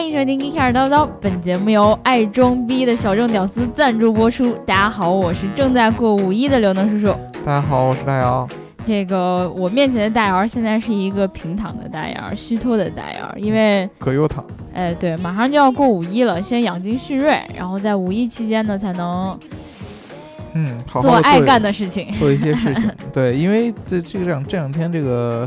[0.00, 4.54] 欢迎收听《e e k 叨叨》，本节目由爱装逼的小郑屌丝赞助播出。
[4.64, 7.14] 大家好，我是正在过五一的刘能叔叔。
[7.44, 8.48] 大家好，我是大姚。
[8.82, 14.42] 这个我面前的大姚现在是一个平躺的大姚，虚脱的大姚，因为葛优躺。
[14.72, 19.38] 哎，对，马上就要过五一了，先养精蓄锐，然后在五一期间呢，才能
[20.54, 22.10] 嗯，好好做爱干的事情。
[22.18, 22.90] 做一些事情。
[23.12, 25.46] 对，因为这这两这两天这个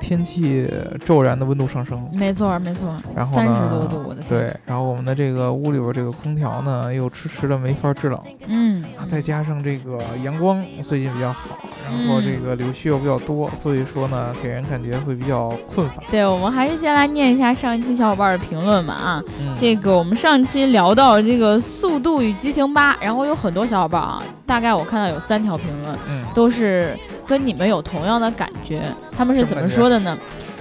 [0.00, 0.68] 天气
[1.04, 4.28] 骤然的温度上升，没错，没错，然后三十呢多度，我的天。
[4.28, 16.02] 对，然后我们的这个屋里边这个空调呢又迟迟的没法制冷，嗯，啊再加上这个阳光最近比较好，然后嗯这个柳絮又比较多，所以说呢给人感觉会比较困乏。
[16.10, 19.22] 对，我们还是先来念一下上一期小伙伴的评论吧啊。
[19.40, 28.82] 嗯，这个我们上期聊到这个《速度与激情八》，然后有很多小伙伴啊，大概我看到有三条评论，嗯都是跟你们有同样的感觉。
[29.16, 30.16] 他们是怎么说的呢？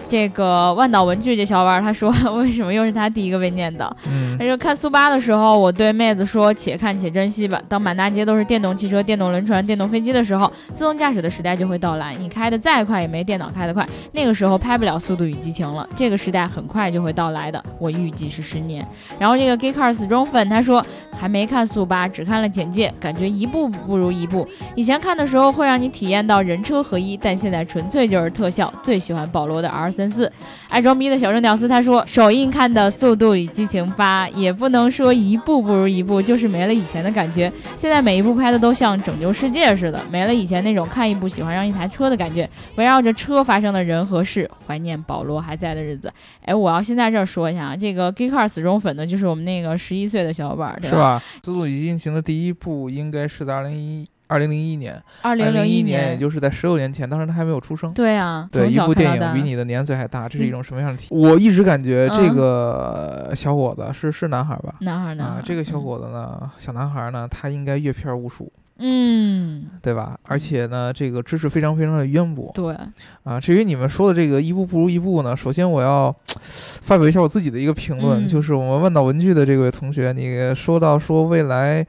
[0.08, 3.92] 这个万岛文具这小伙伴他说， 为什么又是他第一个被念叨？
[4.06, 12.14] 嗯他说看速八的时候，我对妹子说：“且看且珍惜吧。”当满大街都是电动汽车、电动轮船、电动飞机的时候，自动驾驶的时代就会到来。
[12.20, 13.88] 你开的再快，也没电脑开得快。
[14.12, 15.90] 那个时候拍不了《速度与激情》了。
[15.96, 18.88] 这个时代很快就会到来的，我预计是十年。
[19.18, 20.86] 然后这个 Gay 死忠粉他说
[21.18, 24.48] 还没看速八，只看了简介，感觉一步不如一步。
[24.76, 28.72] 以前看的时候会让你体验到人车合一，但现在纯粹就是特效。
[28.84, 30.32] 最喜欢保罗的 R 三四。
[30.70, 37.52] 爱装逼的小郑屌丝他说，首映看的《速度与激情八》也不能说一步不如一步，就是没了以前的感觉。
[37.78, 42.50] 现在每一部拍的都像拯救世界似的，没了以前那种看一部喜欢上一台车的感觉。
[42.76, 46.12] 围绕着车发生的人和事，怀念保罗还在的日子。
[46.44, 50.96] 哎，我要先在这儿说一下啊，这个 Gay Car 死忠粉呢，就是我们那个十一岁的小伙伴，对是？
[51.06, 51.24] 吧？
[51.46, 57.94] 《速度与激情》的第一部应该是在二零一二零零一年，二零零一年，也就是在十六年前，当时他还没有出生。
[57.94, 61.10] 对啊，对，一部电影比你的年岁还大，这是一种什么样的体？
[61.12, 64.74] 我一直感觉这个小伙子是是男孩吧？
[64.80, 70.18] 男孩儿男孩儿，，啊这个小伙子呢，小男孩呢，他应该阅片无数，嗯，对吧？
[70.24, 72.76] 而且呢，这个知识非常非常的渊博对，
[73.24, 73.40] 啊。
[73.40, 76.14] 至于你们说的这个一步不如一步呢，首先我要
[76.84, 81.86] 发表一下我自己的一个评论，嗯就是我们万岛文具的这位同学，你说到说未来。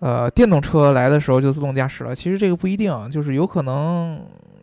[0.00, 4.20] 呃，电动车来的时候就自动驾驶了，其实这个不一定，就是有可能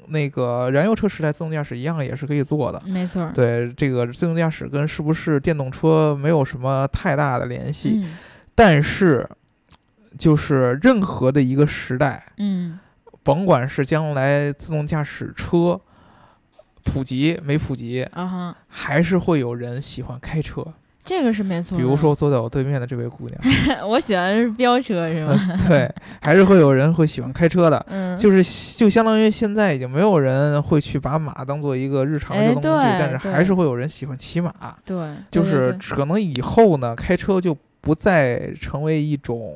[0.10, 2.82] 那个燃油车时代自动驾驶一样也是可以做的。
[2.86, 8.18] 没错儿，对，这个自动驾驶跟是不是电动车没有什么太大的联系，嗯
[8.54, 9.26] 但是
[10.18, 12.80] 就是任何的一个时代，嗯，
[13.24, 15.80] 甭管是将来自动驾驶车
[16.84, 20.66] 普及没普及，啊哈，还是会有人喜欢开车。
[21.02, 21.76] 这个是没错。
[21.76, 23.42] 比如说坐在我对面的这位姑娘，
[23.88, 25.34] 我喜欢的是飙车是吗？
[25.68, 27.84] 对，还是会有人会喜欢开车的。
[27.90, 28.44] 嗯，就是
[28.78, 34.54] 就相当于现在已经没有人会去把马当做一个日常的交通工具，哎但是还是会有人喜欢骑马。
[34.86, 39.56] 对，就是可能以后呢，开车就不再成为一种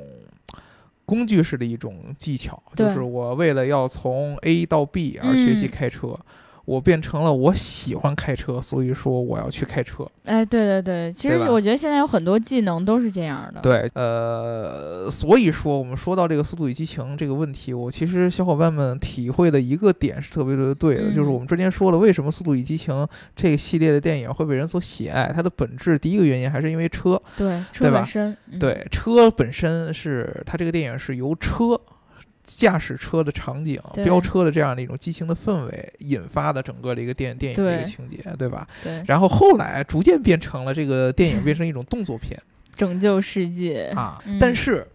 [1.13, 6.18] 工具式的一种技巧，就是我为了要从 A 到 B 而学习嗯开车。
[6.66, 10.09] 我变成了我喜欢开车，所以说我要去开车。
[10.24, 13.59] 哎，对对对，其实我觉得现在有很多技能都是这样的。
[13.59, 22.94] 对，呃，所以说我们说到这个《速度与激情》这个问题，我其实小伙伴们体会的一个点是特别特别对的，就是嗯我们之前说了，为什么《速度与激情》
[23.35, 27.22] 这个系列的电影会被人所喜爱，它的本质第一个原因还是因为车。
[27.35, 31.79] 对，车本身，嗯，对，车本身是它这个电影是由车
[32.45, 38.67] 驾驶车的场景、飙车的这样的一种激情的氛围引发的整个的一个电电影的一个情节，对吧？
[38.83, 42.39] 对，然后后来逐渐变成了这个电影变成一种动作片
[42.75, 44.87] 拯救世界啊嗯，但是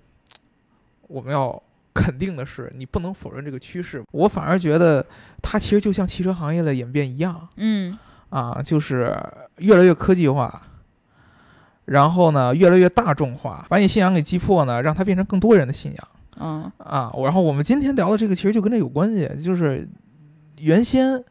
[1.07, 1.63] 我们要。
[1.95, 4.05] 肯定的是，你不能否认这个趋势。
[4.13, 5.05] 我反而觉得，
[5.43, 7.99] 它其实就像汽车行业的演变一样嗯，
[8.31, 9.13] 啊，就是
[9.57, 10.63] 越来越科技化，
[11.87, 16.09] 然后呢，越来越大众化，把你信仰给击破呢，让它变成更多人的信仰。
[16.41, 19.89] 嗯，啊，然后我们今天聊的这个其实就跟这有关系，就是
[20.59, 21.23] 原先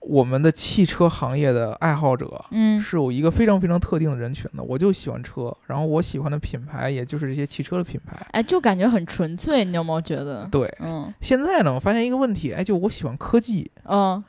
[0.00, 8.16] 我们的汽车行业的爱好者嗯，是有一个非常非常特定的人群的，我就喜欢车，然后我喜欢的品牌也就是这些汽车的品牌。
[8.30, 10.48] 哎，就感觉很纯粹，你有没有觉得？
[10.50, 14.22] 对，嗯现在呢，我发现一个问题，哎，就我喜欢科技，嗯，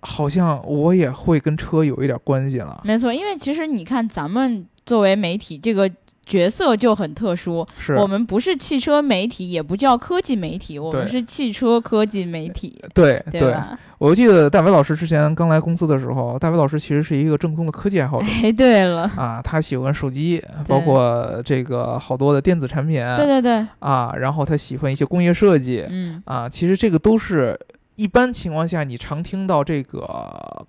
[0.00, 2.80] 好像我也会跟车有一点关系了。
[2.82, 5.90] 没错，因为其实你看，咱们作为媒体这个
[6.26, 7.94] 角色就很特殊，是。
[7.94, 13.78] 我们不是汽车媒体，也不叫科技媒体，我们是汽车科技媒体，对对吧？
[13.98, 18.26] 我记得大伟老师之前刚来公司的时候，大伟老师其实是一个正宗的科技爱好者。
[18.42, 27.58] 哎， 对了，啊，他喜欢手机，包括这个好多的电子产品，对对对，啊，然后他喜欢一些工业设计，嗯，啊，其实这个都是
[27.96, 30.06] 一般情况下，你常听到这个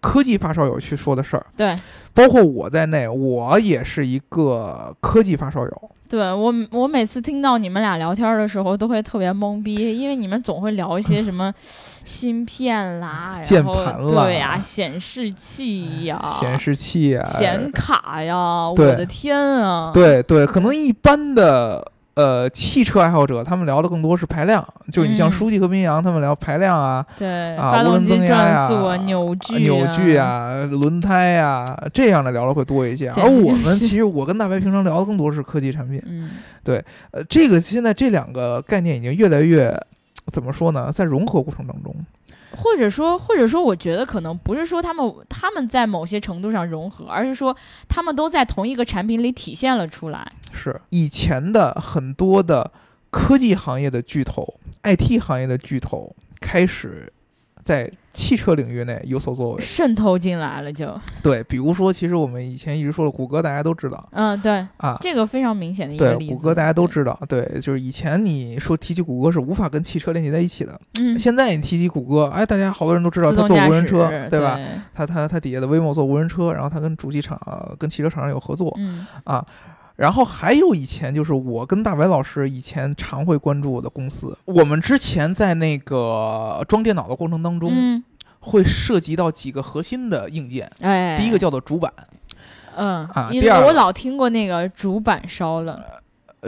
[0.02, 1.76] 科技发烧友去说的事儿，对，
[2.14, 5.92] 包括我在内，我也是一个科技发烧友。
[6.10, 11.54] 对我，我每次听到你们俩聊天的时候，都会特别懵逼，因为你们总会聊一些什么
[12.06, 14.24] 芯片啦、键盘啦。
[14.24, 19.92] 对呀、显示器呀、显示器啊，显卡呀，我的天啊！
[19.94, 33.08] 对对，可能一般的呃汽车爱好者，他们聊的更多是排量，就是你像嗯书记和 bin 扬他们聊排量啊、对，啊发动机涡轮增压呀转速啊、扭矩、扭矩，啊、轮胎啊这样的聊的会多一些。
[33.12, 36.02] 而我们其实我跟大白平常聊的更多是科技产品。
[36.64, 39.72] 对，呃，这个现在这两个概念已经越来越
[40.26, 41.96] 怎么说呢，在融合过程当中。
[42.52, 47.56] 或者说，或者说，我觉得可能不是说他们他们在某些程度上融合，而是说
[47.88, 50.32] 他们都在同一个产品里体现了出来。
[50.52, 52.72] 是以前的很多的
[53.10, 57.12] 科技行业的巨头、IT 行业的巨头开始
[57.68, 59.62] 在汽车领域内有所作为。
[59.62, 64.98] 渗透进来了就，对，比如说，其实我们以前一直说的谷歌，大家都知道嗯，对，啊。
[65.02, 66.34] 这个非常明显的一个对，例子。
[66.34, 74.56] 谷歌大家都，知道，对，就是以前你说提起谷歌是无法跟汽车连接在一起的，嗯，现在你提起谷歌，哎，大家好多人都知道自他做无人车，对吧？
[74.56, 74.66] 对？
[74.94, 77.38] 他他他底下的 Waymo 做无人车，然后他跟主机厂、
[77.78, 79.46] 跟汽车厂商有合作，嗯啊，
[79.98, 88.04] 然后还有以前就是我跟大白老师以前常会关注的公司，我们之前在那个装电脑的过程当中，嗯，
[88.40, 91.92] 会涉及到几个核心的硬件，哎，第一个叫做主板，
[92.76, 96.00] 嗯啊因为我第二我老听过那个主板烧了，呃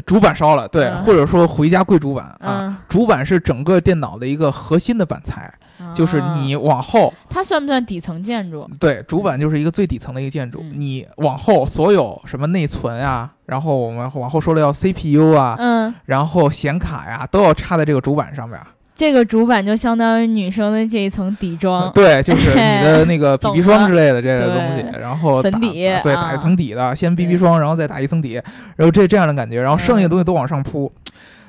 [0.01, 2.37] 主板烧了，对，嗯或者说回家跪主板啊。
[2.61, 5.51] 嗯，主板是整个电脑的一个核心的板材，
[5.93, 8.69] 就是啊你往后，它算不算底层建筑？
[8.79, 18.59] 对，主板就是一个最底层的一个建筑，嗯你往后所有什么内存啊，然后我们往后说了要 CPU 啊，嗯，然后显卡呀，都要插在这个主板上面。
[18.99, 21.89] 这个主板就相当于女生的这一层底妆。
[21.95, 25.73] 对，就是你的 那个 BB 霜之类的这些东西，然后打粉底
[26.03, 28.33] 对，啊打一层底的，先 BB 霜，然后再打一层底，
[28.75, 30.91] 然后这这样的感觉，然后剩下的东西都往上铺。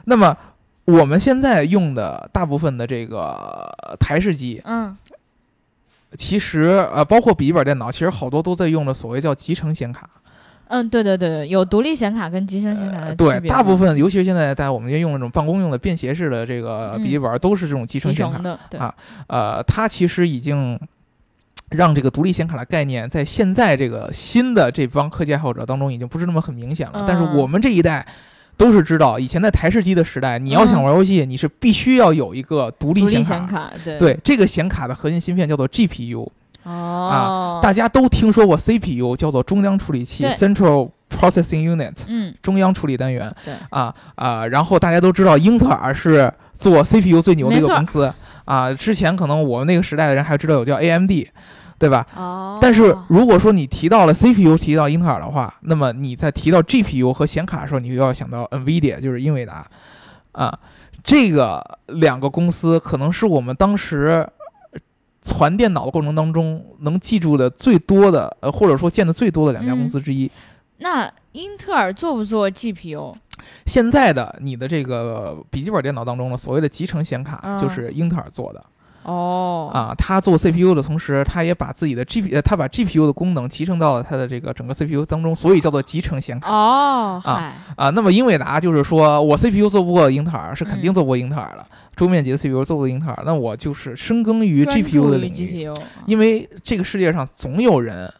[0.04, 0.36] 那么
[0.84, 3.68] 我们现在用的大部分的这个
[3.98, 4.96] 台式机，嗯，
[6.16, 10.08] 其实呃，包括笔记本电脑，其实好多都在用的所谓叫集成显卡。
[10.70, 18.38] 嗯，对对对对，有独立显卡跟集成显卡的对，别大部分尤其是现在大家我们用那种办公用的便携式的这个笔记本，都是这种集成显卡。
[18.38, 18.94] 的，对，啊
[19.26, 20.78] 呃，它其实已经
[21.70, 27.04] 让这个独立显卡的概念在现在这个新的这帮科技爱好者当中已经不是那么很明显了。
[27.06, 27.36] 但是嗯。
[27.36, 28.06] 我们这一代
[28.56, 30.84] 都是知道，以前在台式机的时代，你要想嗯。
[30.84, 33.98] 玩游戏，你是必须要有一个独立显显卡，对。
[33.98, 36.28] 对，这个显卡的核心芯片叫做 GPU，
[36.62, 42.04] 哦，大家都听说过 CPU，叫做中央处理器 （Central Processing Unit）。
[42.06, 48.12] 嗯，中央处理单元对，啊啊，然后大家都知道英特尔是做 CPU 最牛的一个公司
[48.44, 48.72] 啊。
[48.74, 51.10] 之前可能我们那个时代的人还知道有叫 AMD，
[51.78, 52.06] 对吧？
[52.14, 59.66] 哦，但是如果说你提到了 CPU，提到英特尔的话，那么你在提到 GPU 和显卡的时候，你就要想到 NVIDIA，就是英伟达
[60.32, 60.58] 啊。
[61.02, 64.28] 这个两个公司可能是我们当时
[65.30, 70.28] 传电脑的过程当中能记住的最多的，呃，或者说见的最多的两家公司之一。
[70.78, 73.14] 那英特尔做不做 GPU？
[73.64, 78.64] 现在的你的这个笔记本电脑当中的所谓的集成显卡，嗯就是英特尔做的、
[79.02, 79.94] 哦，啊。
[79.96, 87.90] 它做 CPU 的同时，它也把自己的 G P，呃，它把 GPU 的功能集成到了它的这个整个 CPU 当中，所以叫做集成显卡哦，啊，啊。
[87.90, 91.66] 那么英伟达就是说我 CPU 做不过英特尔，是肯定嗯做不过英特尔了。
[91.96, 95.76] 桌面级的 CPU 做不过英特尔，那我就是深耕于 GPU 的领域，GPU，
[96.06, 98.10] 因为这个世界上总有人。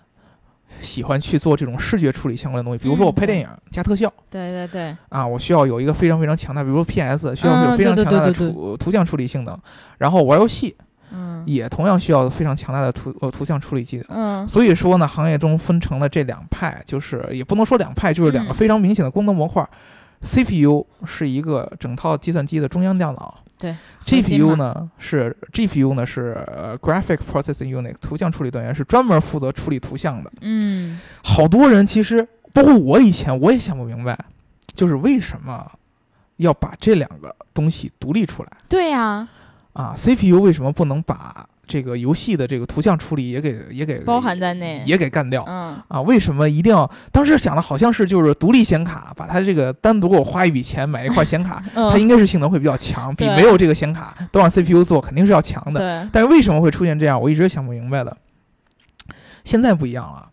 [0.81, 9.57] 喜欢去做这种视觉处理相关的东西，比如说我拍电影加特效，对对对，啊，我需要有一个非常非常强大，比如说 PS 需要有非常强大的图图像处理性能，
[9.99, 10.77] 然后玩游戏
[11.13, 11.45] 嗯。
[11.47, 14.07] 也同样需要非常强大的图呃图像处理技能。
[14.11, 14.49] 嗯。
[14.49, 18.55] 所以说呢，行业中分成了这两派，就是也不能说两派，就是两个嗯。
[18.55, 19.67] 非常明显的功能模块。
[20.23, 23.77] CPU 是一个整套计算机的中央大脑对
[24.07, 30.33] ，GPU 呢是 GPU 呢是呃 Graphic Processing Unit 图像处理单元，是专门负责处理图像的。
[30.41, 34.19] 嗯好多人其实，包括我以前我也想不明白，
[34.73, 35.71] 就是为什么
[36.37, 39.29] 要把这两个东西独立出来对呀，
[39.75, 45.45] 啊？CPU 为什么不能把这个游戏的这个图像处理也给也给包含在内，也给干掉？
[45.47, 46.91] 嗯啊，为什么一定要？
[47.13, 55.81] 当时想的好像是就是独立显卡，把它这个单独给我花一笔钱买一块显卡，它 嗯，应该是性能会比较强，比没有这个显卡都让 CPU 做肯定是要强的。
[55.81, 57.21] 对，但是为什么会出现这样？
[57.21, 58.17] 我一直想不明白的。
[59.45, 60.29] 现在不一样了，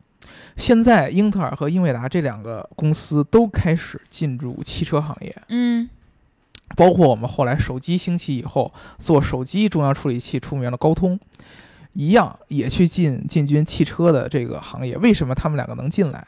[0.57, 5.35] 现在英特尔和英伟达这两个公司都开始进入汽车行业。
[5.49, 5.87] 嗯
[6.77, 11.19] 包括我们后来手机兴起以后，做手机中央处理器出名的高通，
[11.93, 14.95] 一样也去进进军汽车的这个行业。
[14.97, 16.27] 为什么他们两个能进来？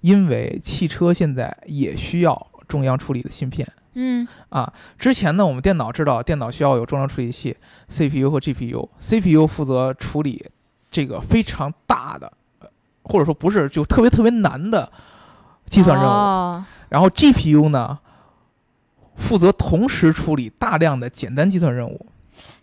[0.00, 3.66] 因为汽车现在也需要中央处理的芯片。
[3.94, 7.56] 嗯啊，之前呢，我们电脑知道电脑需要有中央处理器
[7.88, 10.50] CPU 和 GPU，CPU 负责处理
[10.90, 12.68] 这个非常大的，呃
[13.02, 14.90] 或者说不是就特别特别难的
[15.66, 17.98] 计算任务，哦然后 GPU 呢
[19.16, 22.06] 负责同时处理大量的简单计算任务。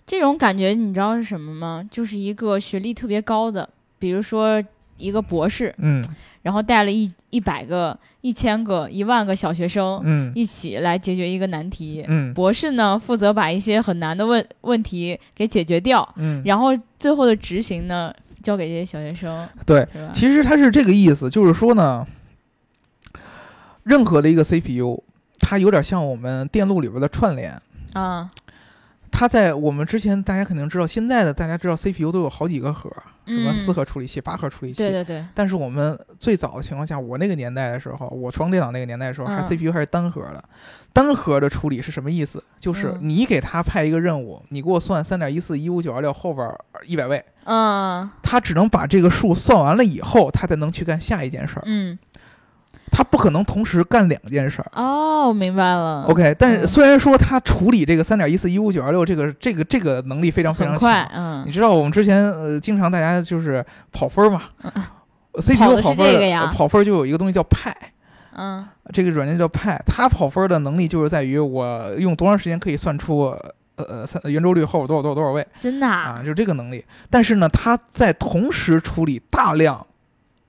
[0.05, 1.88] 这种感觉你知道是什么吗？
[1.89, 4.62] 就是一个学历特别高的，比如说
[4.98, 6.03] 一个博士，嗯
[6.41, 12.03] 然后带了一一百个、一千个、一万个小学生嗯一起来解决一个难题。
[12.08, 22.05] 嗯博士呢，负责把一些很难的问问题给解决掉，嗯，然后最后的执行呢，交给这些小学生，对，其实他是这个意思，就是说呢，
[23.84, 25.01] 任何的一个 CPU，
[25.51, 27.62] 它有点像我们电路里边的串联。
[27.91, 28.31] 啊，
[29.12, 32.89] 它在我们之前，大家肯定知道，现在的大家知道 CPU 都有好几个核，
[33.27, 34.77] 什么嗯四核处理器、八核处理器。
[34.77, 40.41] 对对对，但是我们最早的情况下，我那个年代的时候，我装电脑那个年代的时候，还嗯 CPU 还是单核的。
[40.93, 42.41] 单核的处理是什么意思？
[42.58, 46.50] 就是嗯你给他派一个任务，你给我算三点一四一五九二六后边
[46.86, 51.63] 一百位，嗯他只能把这个数算完了以后，他才能去干下一件事儿。
[51.65, 52.00] 嗯，
[52.91, 54.69] 他不可能同时干两件事儿。
[54.75, 56.03] 哦，我明白了。
[56.10, 56.67] OK，但是嗯。
[56.67, 61.43] 虽然说他处理这个三点一四一五九二六这个这个这个能力非常非常快，，嗯。
[61.48, 67.75] 你知道我们之前呃经常大家就是跑分儿嘛跑，CPU 跑分跑分儿就有一个东西叫派，
[68.36, 68.65] 嗯。
[68.91, 73.19] 这个软件叫派，它跑分儿的能力就是在于我用多长时间可以算出
[73.77, 75.48] 呃呃三圆周率后多少多少多少位。
[75.57, 76.83] 真的啊，就是这个能力。
[77.10, 79.86] 但是呢，它在同时处理大量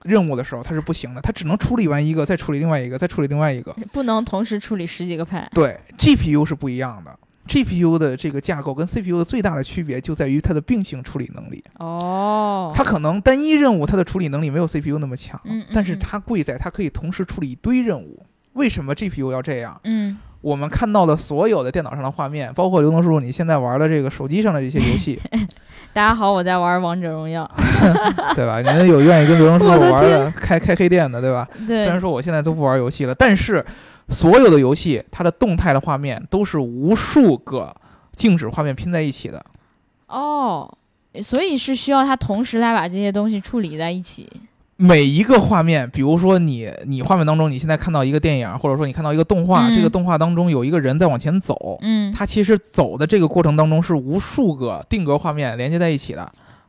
[0.05, 3.73] 任务的时候，它是不行的，它只能处理完一个，再处理另外一个，再处理另外一个。
[3.93, 5.49] 不能同时处理十几个派。
[5.55, 7.19] 对，GPU 是不一样的。
[7.49, 11.63] GPU 的这个架构跟 CPU 的最大的区别就在于它的并行处理能力。
[11.79, 18.25] 哦，它可能单一任务它的处理能力没有 CPU 那么强，嗯嗯但是嗯它贵在它可以同时处理一堆任务。
[18.53, 19.81] 为什么 GPU 要这样？
[19.85, 25.19] 嗯我们看到的所有的电脑上的画面，包括刘能叔叔你现在玩的这个手机上的这些游戏，
[25.95, 27.49] 大家好，我在玩王者荣耀。
[28.35, 28.61] 对吧？
[28.61, 31.49] 你们有愿意跟刘能叔叔玩的，开开黑店的，对吧？
[31.67, 33.65] 虽然，说我现在都不玩游戏了，但是
[34.09, 37.75] 所有的游戏它的动态的画面都是无数个
[38.17, 39.45] 静止画面拼在一起的。
[40.09, 40.69] 哦，
[41.23, 44.29] 所以是需要它同时来把这些东西处理在一起。
[44.83, 56.23] 每一个画面，比如说你你画面当中，你现在看到一个电影，或者说你看到一个动画，嗯这个动画当中有一个人在往前走，嗯他其实走的这个过程当中是无数个定格画面连接在一起的。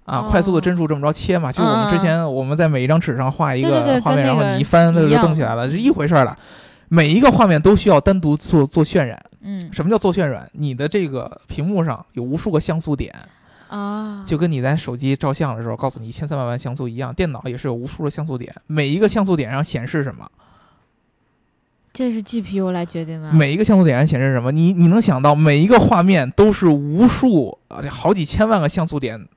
[0.05, 6.37] 啊，哦快速的帧数这么着切嘛，就是我们之前我们在每一张纸上画一个画面，然后你一翻，它就动起来了，是一回事儿了。
[6.89, 9.19] 每一个画面都需要单独做做渲染。
[9.41, 10.47] 嗯什么叫做渲染？
[10.53, 13.11] 你的这个屏幕上有无数个像素点，
[13.73, 20.29] 啊，就跟你在手机照相的时候告诉你一千三百万像素一样，电脑也是有无数的像素点，每一个像素点上显示什么，
[21.91, 23.31] 这是 GPU 来决定的。
[23.31, 29.27] 每一个像素点上显示什么，你你能想到每一个画面都是无数啊，这好几千万个像素点。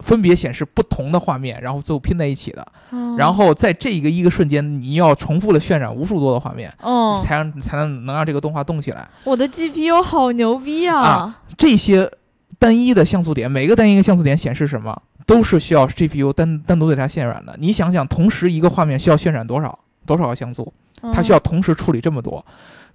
[0.00, 2.66] 分别显示不同的画面，然后最后拼在一起的。
[2.88, 9.06] 哦，然后在这一个一个瞬间，你要重复的渲染无数多的画面，哦，才让才能能让这个动画动起来。
[9.24, 11.00] 我的 GPU 好牛逼啊！
[11.00, 12.10] 啊这些
[12.58, 17.56] 单一的像素点，每个单一的像素点显示什么，都是需要 GPU 单单独对它渲染的。
[17.58, 20.72] 你想想，同时一个画面需要渲染多少多少个像素，
[21.12, 22.44] 它需要同时处理这么多，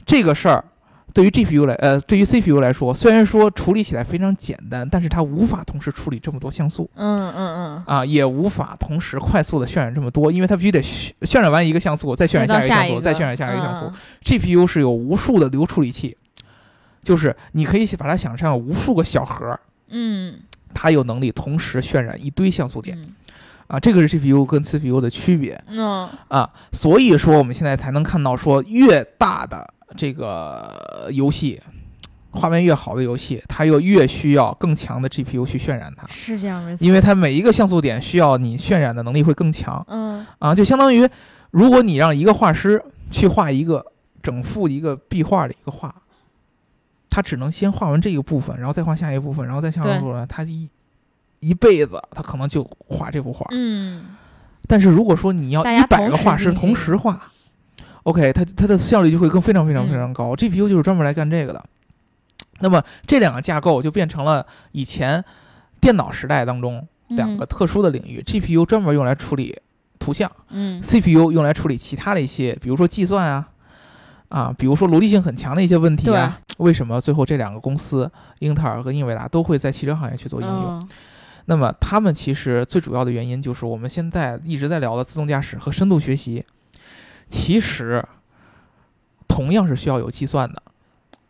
[0.06, 0.64] 这个事儿。
[1.14, 13.86] 对于 GPU 来，呃，对于 CPU 来说，虽然说处理起来非常简单，但是它无法同时处理这么多像素嗯嗯嗯，啊，也无法同时快速的渲染这么多，因为它必须得渲渲染完一个像素，再渲染下一个像素，再渲染下一个像素。
[13.86, 13.94] 嗯
[14.26, 16.18] GPU 是有无数的流处理器，
[17.06, 19.58] 就是你可以把它想象无数个小核，
[19.90, 20.40] 嗯，
[20.74, 23.00] 它有能力同时渲染一堆像素点。
[23.00, 23.16] 嗯。
[23.68, 26.10] 啊，这个是 GPU 跟 CPU 的区别嗯。
[26.28, 31.62] 啊，所以说我们现在才能看到说越大的这个游戏。
[32.38, 36.86] 画面越好的游戏，它又越需要更强的 GPU 去渲染它，是这样没错。
[36.86, 40.26] 因为它每一个像素点需要你渲染的能力会更强嗯。
[40.40, 41.08] 啊，就相当于
[41.52, 43.86] 如果你让一个画师去画一个
[44.22, 45.96] 整幅一个壁画的一个画，
[47.16, 50.70] 他只能先画完这个部分，然后再画下一部分，然后再下一个部分，他一
[51.40, 53.48] 一辈子他可能就画这幅画。
[53.52, 54.18] 嗯。
[54.68, 57.32] 但是如果说你要一百个画师同时画
[58.04, 59.90] ，OK，它它的效率就会更非常非常嗯。
[59.90, 60.36] 非常高。
[60.36, 61.64] GPU 就是专门来干这个的。
[62.60, 65.24] 那么这两个架构就变成了以前
[65.80, 69.58] 电脑时代当中两个特殊的领域、g p u 专门用来处理
[70.00, 73.48] 图像嗯，CPU 用来处理其他的一些，比如说计算啊，
[74.30, 80.80] 啊，比如说逻辑性很强的一些问题啊，为什么最后这两个公司英特尔和英伟达都会在汽车行业去做应用？
[80.80, 80.90] 嗯
[81.48, 86.44] 那么他们其实最主要的原因就是我们现在一直在聊的自动驾驶和深度学习，
[87.28, 88.04] 其实
[89.28, 90.60] 同样是需要有计算的，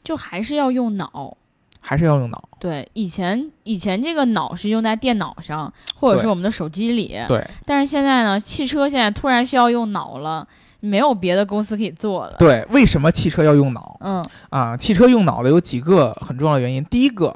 [0.06, 1.36] 就还是要用脑。
[1.82, 2.48] 还是要用脑。
[2.60, 7.16] 对，以前以前这个脑是用在电脑上，或者是我们的手机里。
[7.28, 10.48] 对但是现在呢，汽车现在突然需要用脑了，
[10.86, 12.36] 没有别的公司可以做了。
[12.38, 14.78] 对，为什么汽车要用脑嗯啊？
[14.78, 16.84] 汽车用脑的有几个很重要的原因。
[16.86, 17.36] 第一个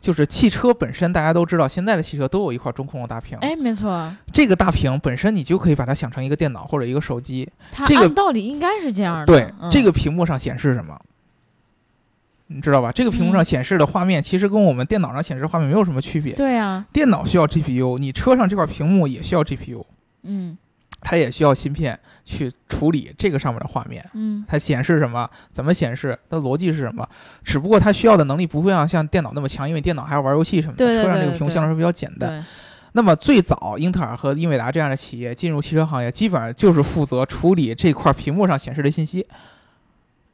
[0.00, 3.38] 就是汽车本身，大家都知道，现在的汽车都有一块中控的大屏。
[3.40, 7.48] 哎，没错，这个大屏本身，你就可以把它想成一个电脑或者一个手机。
[7.70, 9.26] 它这个按道理应该是这样的。
[9.26, 11.00] 对，嗯、这个屏幕上显示什么？
[12.48, 12.92] 你知道吧？
[12.92, 16.34] 这个屏幕上嗯显示的画面，其实跟我们电脑上显示画面没有什么区别。
[16.34, 19.82] 对啊，电脑需要 GPU，你车上这块屏幕也需要 GPU，
[20.24, 20.58] 嗯
[21.02, 24.08] 它也需要芯片去处理这个上面的画面。
[24.14, 25.28] 嗯它显示什么？
[25.50, 26.18] 怎么显示？
[26.30, 27.06] 它的逻辑是什么？
[27.44, 30.78] 只不过它需要的能力不会像像电脑那么强，因为电脑还要玩游戏什么的。
[30.78, 32.44] 对对车上这个屏幕相对来说比较简单。
[32.94, 39.26] 那么最早，英特尔和英伟达这样的企业进入汽车行业，基本上就是负责处理这块屏幕上显示的信息。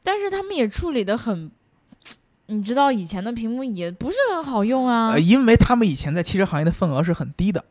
[0.03, 1.49] 但是他们也处理的很，
[2.47, 5.11] 你知道以前的屏幕也不是很好用啊。
[5.11, 7.63] 呃，因为他们以前在汽车行业的份额是很低的。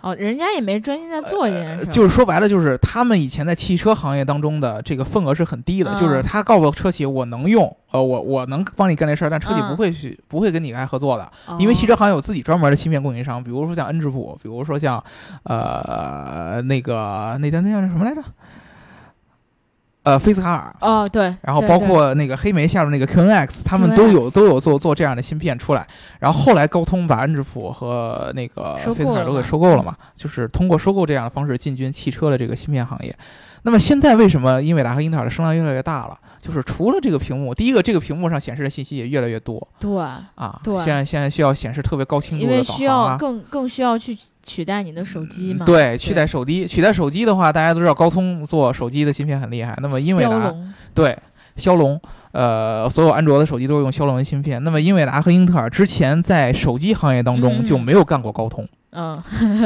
[0.00, 1.86] 哦，人家也没专心在做这件呃事呃。
[1.86, 15.02] 就是说白了，就是他们以前在汽车行业当中的这个份额是很低的，嗯就是他告诉车企我能用，呃，我我能帮你干这事儿，但车企嗯不会去、不会跟你来合作的，哦因为汽车行业有自己专门的芯片供应商，比如说像恩智浦，比如说像
[15.44, 18.22] 呃那个那叫那叫什么来着？
[20.06, 20.72] 呃，菲斯卡尔。
[20.80, 25.84] 哦，对，然后包括那个黑莓下面那个 QNX，他们都有都有做做这样的芯片出来。
[26.20, 33.12] 然后后来高通把恩智浦和那个菲斯卡尔都给收购了嘛，就是通过收购这样的方式进军汽车的这个芯片行业。
[33.62, 36.18] 那么现在为什么英伟达和英特尔的声量越来越大了？
[36.40, 40.00] 就是除了这个屏幕，第一个这个屏幕上显示的信息也越来越多对，
[40.36, 40.60] 啊。
[40.62, 43.16] 对现在现在需要显示特别高清因度的导为需要。
[43.16, 45.66] 更更需要去取代你的手机嘛。
[45.66, 49.76] 对，取代手机，取代手机的话，大家都知道高通做手机的芯片很厉害。
[49.82, 50.54] 那么英伟达
[50.94, 51.18] 对，
[51.56, 54.62] 骁龙，呃，所有安卓的手机都是用骁龙的芯片。
[54.62, 58.68] 那么英伟达和英特尔之前在手机行业当中嗯就没有干过高通。
[58.90, 59.20] 嗯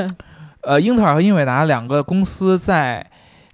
[0.63, 3.07] 呃，英特尔和英伟达两个公司在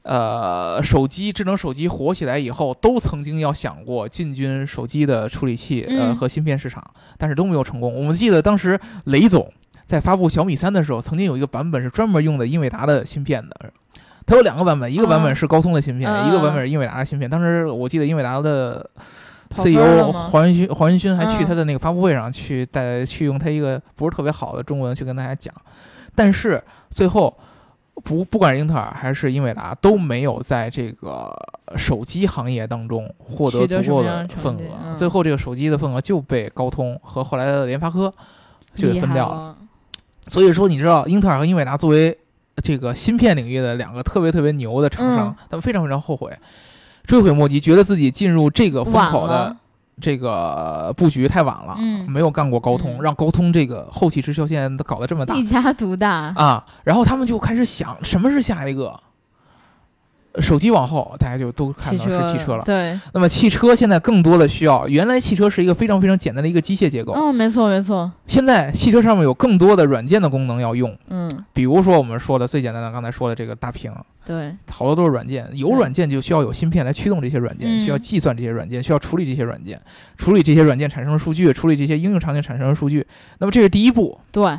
[0.07, 6.83] 呃手机智能手机火起来以后，都曾经要想过进军手机的处理器呃嗯和芯片市场，
[7.19, 7.92] 但是都没有成功。
[7.92, 9.53] 我们记得当时雷总
[9.85, 13.73] 在发布小米三的时候，曾经有一个版本是专门用的英伟达的芯片的。
[14.27, 17.31] 它有两个版本，一个版本啊是高通的芯片，啊一个版本是英伟达的芯片。
[17.31, 18.85] 当时我记得英伟达的
[19.57, 25.55] CEO 黄仁勋，黄仁勋还去嗯他的那个发布会上去带去用他一个不是特别好的中文去跟大家讲，
[26.16, 27.38] 但是最后
[28.05, 31.35] 不不管是英特尔还是英伟达都没有在这个
[31.77, 38.13] 手机行业当中获得足够的份额，嗯最后这个手机的份额就被高通和后来的联发科
[38.75, 39.35] 就给分掉了。
[39.35, 39.57] 了。
[40.29, 42.17] 所以说，你知道英特尔和英伟达作为
[42.63, 46.37] 这个芯片领域的两个特别特别牛的厂商，嗯他们非常非常后悔，
[47.05, 49.57] 追悔莫及，觉得自己进入这个风口的了，
[50.01, 56.33] 这个布局太晚了，嗯没有干过高通，嗯让高通这个后起之秀现在都搞得这么大一家独大。
[56.37, 58.99] 啊，然后他们就开始想什么是下一个。
[60.40, 62.64] 手机往后，大家就都看到是汽车了。
[62.64, 73.90] 对，那么汽车现在更多的需要，原来汽车是一个非常非常简单的一个机械结构，嗯，没错没错，现在汽车上面有更多的软件的功能要用，嗯，比如说我们说的最简单的，刚才说的这个大屏，
[74.27, 77.87] 对，好多都是软件，有软件就需要有芯片来驱动这些软件，嗯。
[77.87, 79.81] 需要计算这些软件，需要处理这些软件，
[80.16, 83.07] 处理这些软件产生的数据，处理这些应用场景产生的数据。
[83.38, 84.59] 那么这是第一步，对，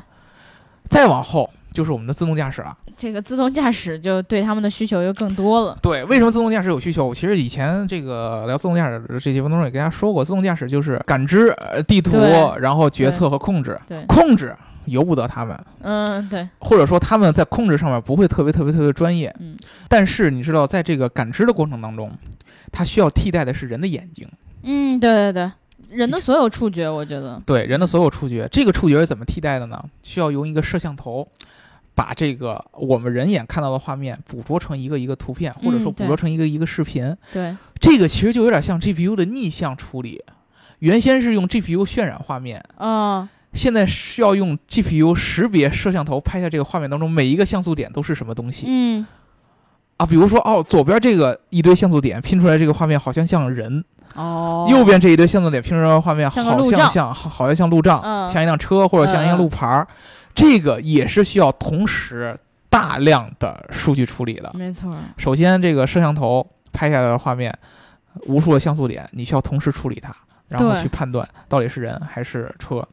[0.88, 2.76] 再往后就是我们的自动驾驶了。
[2.98, 5.78] 这个自动驾驶就对他们的需求又更多了。
[5.80, 7.14] 对，为什么自动驾驶有需求？
[7.14, 12.18] 其实以前这个聊自动驾驶的这些分钟也跟大家说过，自动驾驶就是感知、呃地图，
[12.60, 13.80] 然后决策和控制。
[13.88, 19.32] 对，控制由不得他们，嗯，对，或者说他们在控制上面不会特别特别特别专业。
[19.40, 19.56] 嗯，
[19.88, 22.12] 但是你知道，在这个感知的过程当中，
[22.72, 24.28] 它需要替代的是人的眼睛，
[24.64, 25.52] 嗯，对对对，
[25.96, 28.48] 人的所有触觉，我觉得，对人的所有触觉。
[28.52, 29.80] 这个触觉是怎么替代的呢？
[30.02, 31.28] 需要用一个摄像头。
[31.98, 40.24] 把这个我们人眼看到的画面捕捉成一个一个图片，或者说捕捉成一个一个视频，对，这个其实就有点像 GPU 的逆向处理。
[40.78, 48.68] 原先是用 GPU 渲染画面，嗯，现在需要用 GPU 识别摄像头拍下这个画面当中每一个像素点都是什么东西。
[48.70, 49.04] 嗯，
[49.98, 53.84] 啊，比如说哦，左边这个一堆像素点拼出来这个画面好像像人，
[54.14, 59.88] 哦，右边这一堆像素点拼出来的画面好像像像好好像像路障，嗯像一辆车或者像一辆嗯嗯路牌儿，
[60.38, 64.50] 这个也是需要同时大量的数据处理的。
[64.54, 67.54] 没错，首先，这个摄像头拍下来的画面。
[68.26, 70.12] 无数的像素点，你需要同时处理它，
[70.48, 72.84] 然后去判断到底是人还是车。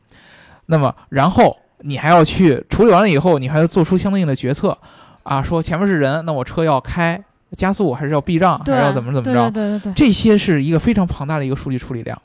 [0.67, 4.77] 那么，然后你还要去处理完了以后，你还要做出相应的决策
[5.23, 7.25] 啊，说前面是人，那我车要开
[7.57, 9.51] 加速还是要避让，还，是要怎么怎么对着？
[9.51, 12.21] 对对对对，这些是一个非常庞大的一个数据处理量，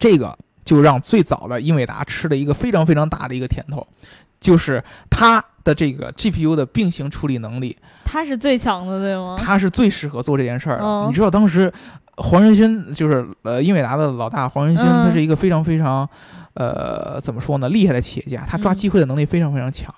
[0.00, 3.86] 这个就让最早的英伟达吃了一个非常非常大的一个甜头，
[4.40, 9.36] 就是它的这个 GPU 的并行处理能力，它是最强的，对吗？
[9.38, 10.84] 它是最适合做这件事儿的。
[10.84, 11.72] 嗯你知道当时
[12.16, 16.08] 黄仁勋就是呃英伟达的老大黄仁勋，嗯他是一个非常非常
[16.54, 19.92] 呃怎么说呢厉害的企业家，他抓嗯机会的能力非常非常强。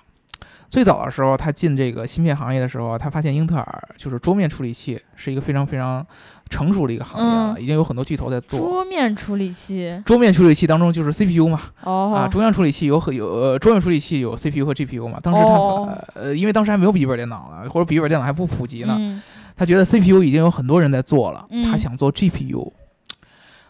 [0.67, 6.05] 最早的时候，他进这个芯片行业的时候，他发现英特尔就是桌面处理器是一个非常非常
[6.49, 7.61] 成熟的一个行业了，嗯。
[7.61, 8.59] 已经有很多巨头在做。
[8.59, 10.01] 桌面处理器。
[10.05, 12.13] 桌面处理器当中就是 CPU 嘛，哦。
[12.15, 15.19] 啊，中央处理器有很有呃，桌面处理器有 CPU 和 GPU 嘛。
[15.21, 15.97] 当时他、哦。
[16.13, 19.21] 呃，因为当时还没有笔记本电脑呢，或者笔记本电脑还不普及呢，嗯。
[19.57, 21.63] 他觉得 CPU 已经有很多人在做了，嗯。
[21.69, 22.71] 他想做 GPU。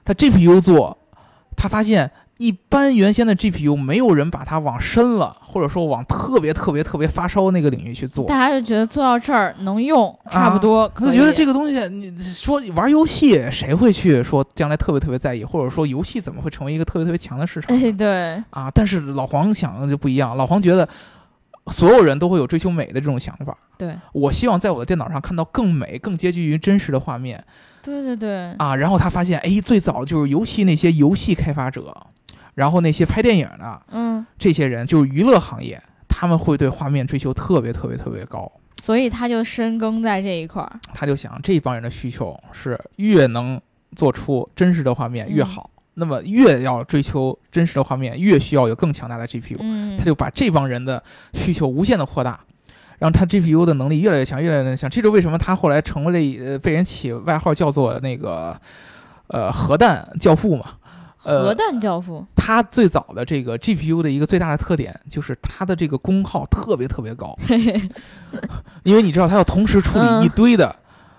[0.03, 0.97] 他 GPU 做，
[1.57, 8.25] 他发现一般原先的 GPU 没有人把它往深了，或者说往特别特别特别发烧那个领域去做。
[8.25, 17.73] 大家就觉得做到这儿能用，差不多觉得这个东西，你说玩游戏谁会去说将来特别特别在意，或者说游戏怎么会成为一个特别特别强的市场？
[17.73, 20.87] 哎，对，啊，但是老黄想的就不一样，老黄觉得
[21.67, 23.55] 所有人都会有追求美的这种想法。
[23.77, 27.41] 对，我希望在我的电脑上看到更美、更接近于真实的画面
[27.81, 28.75] 对对对，啊。
[28.75, 31.95] 然后他发现，哎，最早就是尤其那些游戏开发者，
[32.55, 38.51] 然后那些拍电影的嗯，这些人，就是娱乐行业，他们会对画面追求特别特别特别高。
[38.81, 40.79] 所以他就深耕在这一块儿。
[40.93, 43.59] 他就想，这帮人的需求是越能
[43.95, 49.57] 做出真实的画面越嗯好，那么越要追求真实的画面，越需要有更强大的 GPU。
[49.59, 51.01] 嗯，他就把这帮人的
[51.33, 52.39] 需求无限的扩大，
[52.99, 54.87] 让他 GPU 的能力越来越强，越来越强。
[54.89, 58.55] 这就是为什么他后来成为了呃被人起外号叫做那个
[59.27, 60.65] 呃核弹教父嘛。
[61.23, 62.23] 呃核弹教父。
[62.45, 67.35] 他最早的这个 GPU 的一个最大的特点就是它的这个功耗特别特别高，
[68.83, 70.75] 因为你知道它要同时处理一堆的。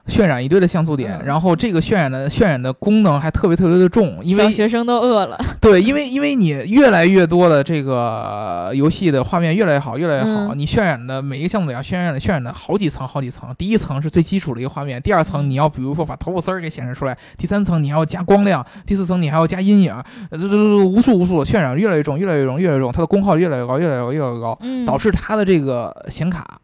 [0.07, 5.37] 渲染一堆的像素点，嗯然后这个渲染的渲染的功能还特别特别的重，因为小学生都饿了。
[5.61, 13.53] 对，因为因为你越来越多的这个游戏的画面越来越好，越来越好，嗯你渲染的每一个像素点渲染的渲染的好几层好几层。
[13.59, 19.93] 第一层是最基础的一个画面，第二层你要比如说把头发丝儿给显示出来，第三层你还要加光亮，第四层你还要加阴影，
[20.31, 26.61] 呃这这这无数无数的渲染越来越重，越来越重，越来越重，它的功耗越来越高，越来越高，越来越高，嗯，导致它的这个显卡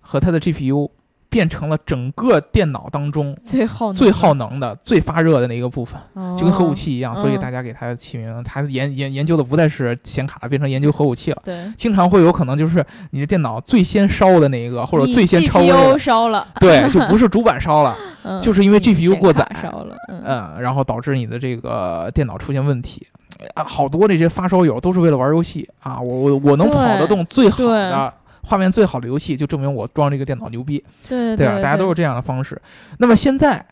[0.00, 0.90] 和它的 GPU
[1.30, 5.98] 变成了整个电脑当中最耗最耗能的、最发热的那一个部分。
[6.14, 6.74] 能就跟核武。
[6.74, 11.42] 器一样，所以嗯大家给它起名，它研研研究的不再是显卡，变成研究核武器了。
[11.44, 19.94] 对，经常会有可能就是你的电脑最先烧的那一个，或者最先超微 GPU，烧了，对， 就不是主板烧了，嗯就是因为 GPU 过载烧了。
[20.08, 23.06] 嗯，嗯，然后导致你的这个电脑出现问题。
[23.54, 28.12] 啊，好多这些发烧友都是为了玩游戏啊，我我我能跑得动最好的。
[28.42, 31.62] 画面最好的游戏，就证明我装这个电脑牛逼，对对对吧？
[31.62, 32.60] 大家都是这样的方式。
[32.98, 33.64] 那么现在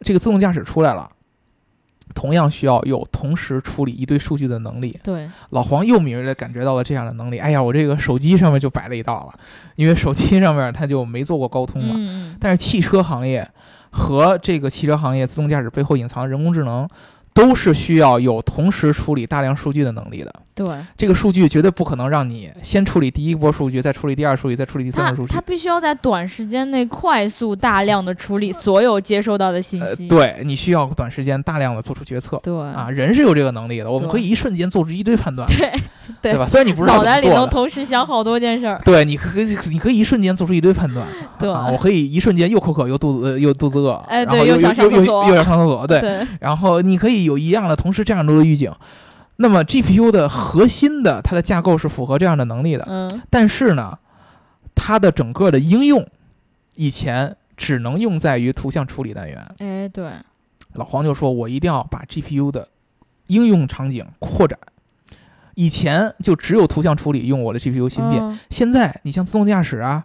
[0.00, 1.10] 这个自动驾驶出来了，
[2.14, 4.98] 同样需要有同时处理一堆数据的能力。
[5.02, 7.38] 对，老黄又敏锐地感觉到了这样的能力。
[7.38, 9.38] 哎呀，我这个手机上面就摆了一道了，
[9.76, 12.36] 因为手机上面它就没做过高通嘛。
[12.38, 13.48] 但是汽车行业
[13.90, 16.88] 和这个汽车行业自动驾驶背后隐藏人工智能，
[17.32, 20.34] 都是需要有同时处理大量数据的能力的。
[20.54, 20.66] 对，
[20.98, 25.40] 这个数据绝对不可能让你先处理第一波数据，再处理第二数据，再处理第三波数据它。
[25.40, 30.06] 必须要在短时间内快速大量的处理所有接收到的信呃，息。
[30.08, 32.38] 对你需要短时间大量的做出决策。
[32.42, 35.48] 对啊，人是有这个能力的，我们可以一瞬间做出一堆判断，
[36.20, 36.46] 对对吧？
[36.46, 38.78] 虽然你不知道脑袋里能同时想好多件事儿。
[38.84, 41.06] 对，你可以你可以一瞬间做出一堆判断，
[41.38, 48.70] 对啊，我可以一瞬间又口渴又肚子呃又肚子饿，哎然后又对又想上厕所又想上厕所，对，对，然后你可以有一样的同时这样多的预警。
[49.36, 53.98] 那么 GPU 的核心的它的架构是符合这样的能力的，嗯，但是呢，
[54.74, 56.06] 它的整个的应用
[56.76, 59.54] 以前只能用在于图像处理单元。
[59.58, 60.10] 哎，对，
[60.74, 62.68] 老黄就说：“我一定要把 GPU 的
[63.26, 64.58] 应用场景扩展。
[65.54, 68.38] 以前就只有图像处理用我的 GPU 芯片，嗯。
[68.50, 70.04] 现在你像自动驾驶啊，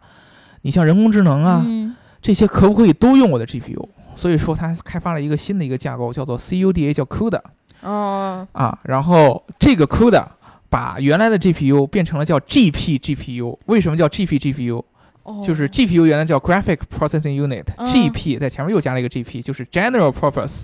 [0.63, 1.95] 你像人工智能啊，嗯。
[2.21, 3.87] 这些可不可以都用我的 GPU？
[4.15, 7.39] 所以说，他开发了一个新的一个架构，叫做 CUDA，叫 CUDA
[7.81, 8.77] 哦，啊。
[8.83, 10.25] 然后这个 CUDA
[10.69, 13.57] 把原来的 GPU 变成了叫 GP GPU。
[13.67, 14.83] 为什么叫 GP GPU？
[15.23, 20.63] 哦就是 GPU 原来叫 Graphic Processing 嗯 Unit，GP 在前面又加了一个 GP，就是 General Purpose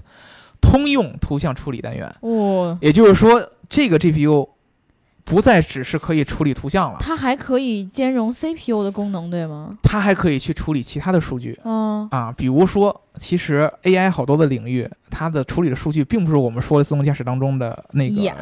[0.62, 2.10] 通用图像处理单元。
[2.21, 4.47] 哦，也就是说，这个 GPU
[5.26, 9.74] 不再只是可以处理图像了，它还可以兼容 CPU 的功能，对吗？
[9.82, 11.58] 它还可以去处理其他的数据。
[11.64, 12.08] 嗯。
[12.12, 18.36] 啊，比如说，其实 AI 好多的领域，它的处理的数据并不是我们说的自动驾驶当中的那个眼，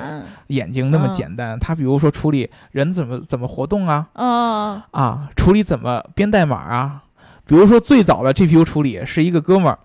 [0.48, 4.82] 眼睛那么嗯简单，它比如说处理人怎么怎么活动啊，嗯。
[4.91, 7.04] 啊，处理怎么编代码啊，
[7.46, 9.78] 比如说最早的 GPU 处理是一个哥们儿，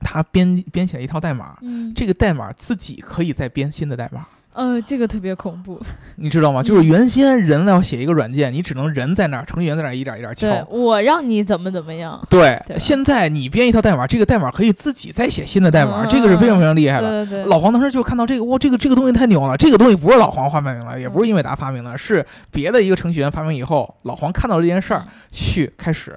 [0.00, 4.26] 他编编写了一套代码，嗯，这个代码自己可以再编新的代码。
[4.54, 5.80] 呃，这个特别恐怖。
[6.16, 6.62] 你知道吗？
[6.62, 10.66] 就是原先人要写一个软件，你只能人在那儿，程序员在那儿一点一点对敲。
[10.70, 17.26] 我让你怎么怎么样，对，对现在你编一套代码，这个代码可以自己再写新的代码，嗯这个是非常非常厉害的。
[17.26, 19.56] 对对对，老黄当时就看到这个，哇，这个这个东西太牛了！
[19.56, 26.16] 这个东西不是老黄发明的，也不是英伟达发明的，是别的一个程序员发明以后，老黄看到这件事儿，去开始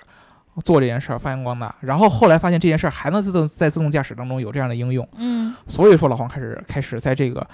[0.64, 1.74] 做这件事儿，发扬光大。
[1.82, 7.46] 然后后来发现这件事儿还能自动在自动驾驶当中有这样的应用，嗯所以说老黄开始开始在这个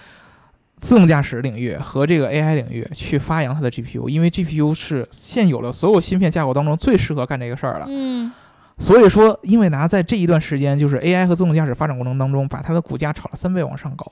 [0.83, 7.85] 自动驾驶领域和这个 AI 领域去发扬它的 GPU，因为 GPU 是现有的所有芯片架构当中最适合干这个事儿了。
[7.87, 8.31] 嗯
[8.79, 14.11] 所以说，英伟达在这一段时间，就是 AI 和自动驾驶发展过程当中，把它的股价炒了三倍往上高。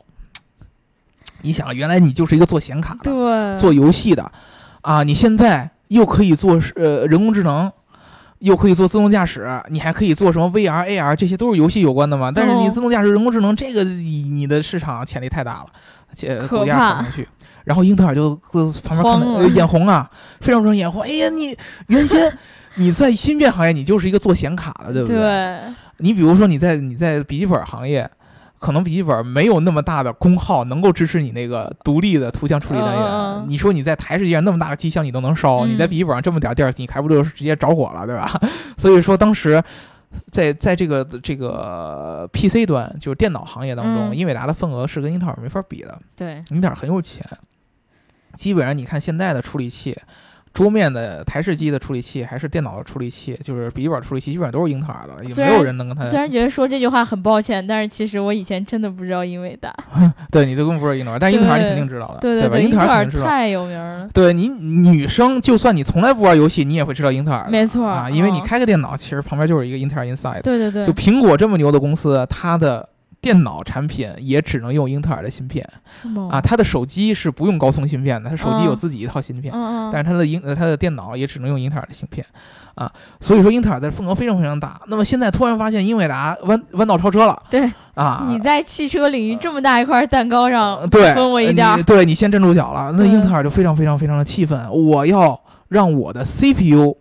[1.41, 4.31] 你想，原来你就是一个做显卡的、对，做游戏的，
[4.81, 7.71] 啊，你现在又可以做呃人工智能，
[8.37, 12.31] 又可以做自动驾驶，你还可以做什么 VR、AR，这些都是游戏有关的嘛。
[12.31, 15.65] 但是你哦自动驾驶、人工智能这个，你你的市场潜力太大了，
[16.13, 17.27] 且可股价怕炒上去。
[17.63, 21.03] 然后英特尔就呃旁边看着呃眼红啊，非常非常眼红。
[21.03, 21.55] 哎呀，你
[21.87, 22.35] 原先
[22.75, 25.59] 你在芯片行业，你就是一个做显卡的，对不对，
[25.97, 28.09] 你比如说你在你在笔记本行业，
[28.57, 33.45] 可能笔记本没有那么大的功耗，能够支持你那个独立的图像处理单元。
[33.47, 38.41] 你说你在台式机上那么大的机箱你都能烧，嗯你在笔记本上这么点地儿，你还不就直接着火了，对吧？
[38.75, 39.63] 所以说当时。
[40.31, 45.99] 在在这个这个 PC 端，就是电脑行业当中，嗯英伟达的份额是跟英特尔没法比的。
[46.15, 47.25] 对，英特尔很有钱，
[48.35, 49.97] 基本上你看现在的处理器，
[50.53, 59.73] 桌面的台式机的处理器还是电脑的处理器，就是笔记本处理器，基本上都是英特尔的，也没有人能跟它虽然觉得说这句话很抱歉，但是其实我以前真的不知道英伟达。
[60.31, 62.57] 对你都更不知道英特尔，但是英特尔你肯定知道的，对对，吧？
[62.57, 63.25] 英英特尔肯定知道。
[63.25, 64.07] 太有名了。
[64.13, 67.47] 对你女生，就算你从来不玩游戏，你也会知道英特尔。
[67.49, 70.41] 没错啊，因为你嗯开个电脑，其实旁边就是一个英特尔 Inside。
[70.41, 72.87] 对对对，就苹果这么牛的公司，它的
[73.21, 75.67] 电脑产品也只能用英特尔的芯片？
[76.29, 79.53] 啊，它的手机是不用高通芯片的，它手机有嗯自己一套芯片。
[79.91, 82.25] 但是它的英呃它的电脑也只能用英特尔的芯片，
[82.73, 84.81] 啊，所以说英特尔的份额非常非常大。
[84.87, 88.25] 那么现在突然发现英伟达弯弯道超车了对，啊！
[88.27, 96.97] 你在汽车领域这么大一块蛋糕上呃对，分我一点对你先站住脚了，那英特尔就非常非常非常的气愤，我要让我的 CPU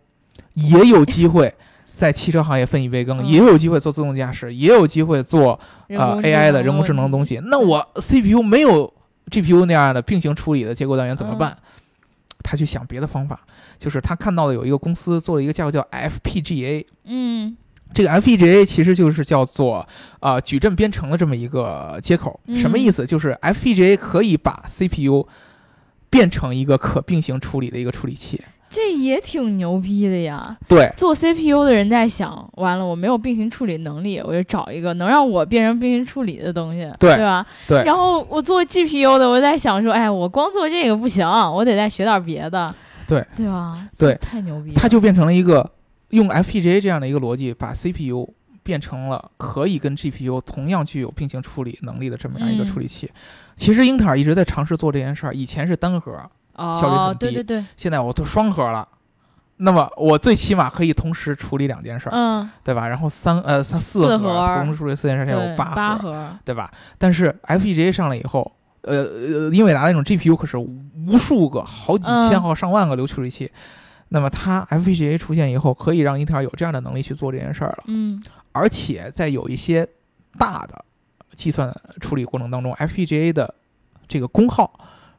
[0.55, 1.55] 也有机会
[2.01, 7.39] 在汽车行业分一杯羹，嗯也有机会做自动驾驶，也有机会做呃 AI 的人工智能的东西。
[7.45, 8.91] 那我 CPU 没有
[9.31, 11.57] GPU 那样的并行处理的结构单元怎么嗯办？
[12.43, 13.39] 他去想别的方法，
[13.77, 17.55] 就是他看到了有一个公司做了一个架构叫 FPGA，嗯
[17.93, 19.87] 这个 FPGA 其实就是叫做
[20.21, 23.05] 呃矩阵编程的这么一个接口，嗯什么意思？
[23.07, 25.29] 就是 FPGA 可以把 CPU
[26.09, 28.41] 变成一个可并行处理的一个处理器。
[28.71, 30.41] 这也挺牛逼的呀！
[30.69, 37.45] 对做 CPU 的人在想，完了，我没有并行处理能力，我就找一个能让我变成并行处理的东西，对吧？
[37.67, 42.73] 对然后我做 GPU 的，我在想说，哎，我光做这个不行，我得再学点别的，
[43.09, 43.89] 对对吧？
[43.99, 44.77] 对太牛逼了！
[44.77, 45.69] 它就变成了一个
[46.11, 53.11] 用 FPGA 这样的一个逻辑，把 CPU 变成了可以跟 GPU 同样具有并行处理能力的这么样一个嗯处理器。
[53.57, 56.13] 其实英特尔一直在尝试做这件事儿，以前是单核，
[56.75, 58.87] 效率哦很，低对对对，现在我都双核了。
[59.63, 62.89] 那么我最起码可以同时处理两件事儿，嗯，对吧？
[62.89, 66.71] 然后三呃三四四核同时处理四件事，现在，有八八核，对吧？
[66.97, 68.51] 但是 FPGA 上来以后，
[68.83, 73.51] 呃呃，英伟达那种 GPU 可是无数个、好几千嗯号、上万个流处理器。
[74.09, 77.85] 那么它 FPGA 出现以后，可以让英特尔有这样的能力去做这件事儿了。
[77.87, 78.21] 嗯
[78.53, 79.87] 而且在有一些
[80.39, 80.85] 大的
[81.37, 83.55] 计算处理过程当中，FPGA 的
[84.09, 84.73] 这个功耗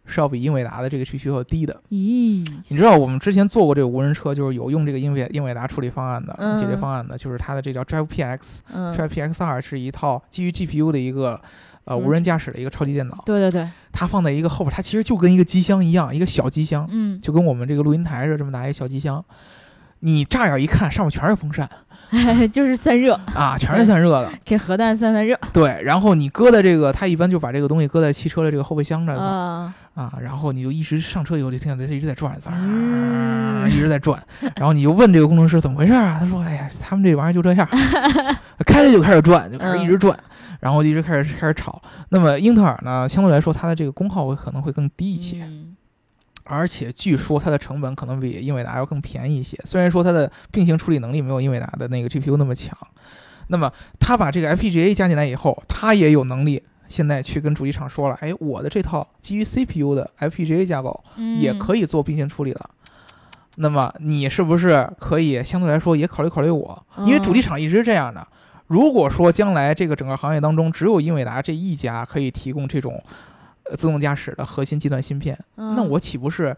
[0.06, 1.82] 是要比英伟达的这个 GPU 要低的。
[1.90, 8.60] 咦，你知道我们之前做过这个无人车，就是有用这个英伟英伟达处理方案的、嗯解决方案的，就是它的这叫 Drive PX。
[8.74, 11.40] 嗯，Drive PX 二是一套基于 GPU 的一个
[11.86, 19.24] 呃无人驾驶的一个超级电脑，对对对，它放在一个后边，它其实就跟一个机箱一样，一个小机箱，嗯，就跟我们这个录音台似的这么大一个小机箱。
[20.02, 21.70] 你乍眼一看，上面全是风扇
[22.52, 24.30] 就是散热，啊，全是散热的。
[24.44, 32.36] 给核弹散散热对，然后你搁在这个，它一般就把这个东西搁在汽车的这个后备箱这啊，啊，然后你就一直上车以后就听见它一直在转，
[33.70, 34.22] 一直在转，
[34.58, 36.18] 然后你就问这个工程师怎么回事啊？
[36.20, 37.66] 他说：“哎呀，他们这玩意儿就这样，
[38.66, 40.18] 开了就开始转，就开始一直转，
[40.60, 41.82] 然后一直开始开始吵。
[42.10, 45.44] 那么英特尔呢，相对来说它的这个功耗会可能会更低一些。
[45.44, 45.71] 嗯
[46.44, 49.58] 而且据说它的成本可能比英伟达要更便宜一些。
[49.64, 52.78] 虽然说它的并行处理能力没有英伟达的那个 GPU 那么强，
[53.48, 61.04] 那么它把这个 FPGA 加进来以后，它也有能力现在去跟主机厂说了，哎，我的这套基于 CPU 的 FPGA 架构
[61.40, 61.54] 也。
[61.62, 62.70] 可以做并行处理了。
[63.58, 66.86] 那么你是不是可以相对来说也考虑考虑我？
[67.06, 68.28] 因为主机厂一直是这样的。
[68.66, 73.10] 如果说将来这个整个行业当中只有英伟达这一家可以提供这种呃
[73.76, 76.56] 自动驾驶的核心计算芯片，嗯那我岂不是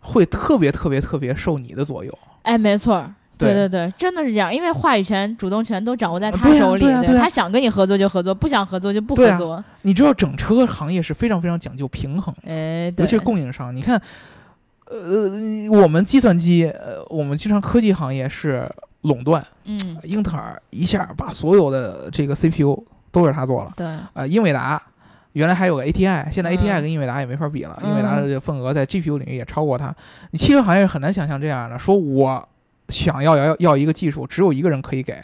[0.00, 2.16] 会特别特别特别受你的左右？
[2.42, 3.12] 哎，没错儿。
[3.36, 9.62] 对对对对，真的是这样，因为话语权、主动权都掌握在他手里，对啊对啊他想跟你合作就合作，不想合作就不合作。
[9.82, 13.74] 你知道整车行业是非常非常讲究平衡，哎，尤其是供应商。
[13.74, 14.00] 你看，
[14.86, 15.28] 呃，
[15.68, 23.72] 我们计算机，呃，我们经常科技行业是垄断，嗯，英特尔一下把所有的这个 CPU 都是他做了。
[23.74, 24.80] 对，呃，英伟达
[25.34, 29.94] 原来还有个 ATI，现在嗯 ATI 跟英伟达也没法比了，嗯英伟达的这个份额在 GPU 领域也超过它。
[30.30, 32.48] 你汽车行业很难想象这样的，说我
[32.88, 35.22] 想要要要一个技术，只有一个人可以给，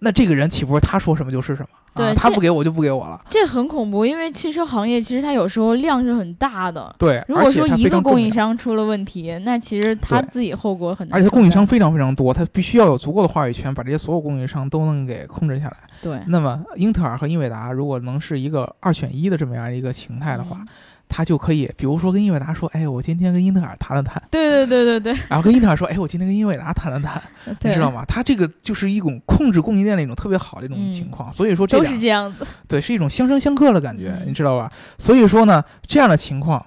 [0.00, 1.68] 那这个人岂不是他说什么就是什么？
[1.94, 3.20] 对啊，他不给我就不给我了。
[3.28, 6.94] 这很恐怖，因为汽车行业其实它有时候量是很大的。
[6.98, 11.16] 对，如果说一个供应商，出了问题，那其实他自己后果很大。
[11.16, 15.76] 而且供应商，非常非常多，他必须要有足够的话语权，把这些所有供应商都能给控制下来。
[16.00, 20.68] 对，那么，英特尔和英伟达如果能是一个二选一的这么样一个形态的话，嗯
[21.10, 27.20] 他就可以，比如说跟英伟达说，哎，我今天跟英特尔谈了谈，对对对对对 然后跟英特尔说，哎，我今天跟英伟达谈了谈，
[27.62, 27.90] 你知道？
[27.90, 28.04] 吗？
[28.06, 32.46] 他这个就是一种控制供应链的一种特别好的一种嗯情况，所以说这都是这样子。
[32.68, 34.70] 对是一种相生相克的感觉，嗯你知道吧？
[34.96, 36.64] 所以说呢，这样的情况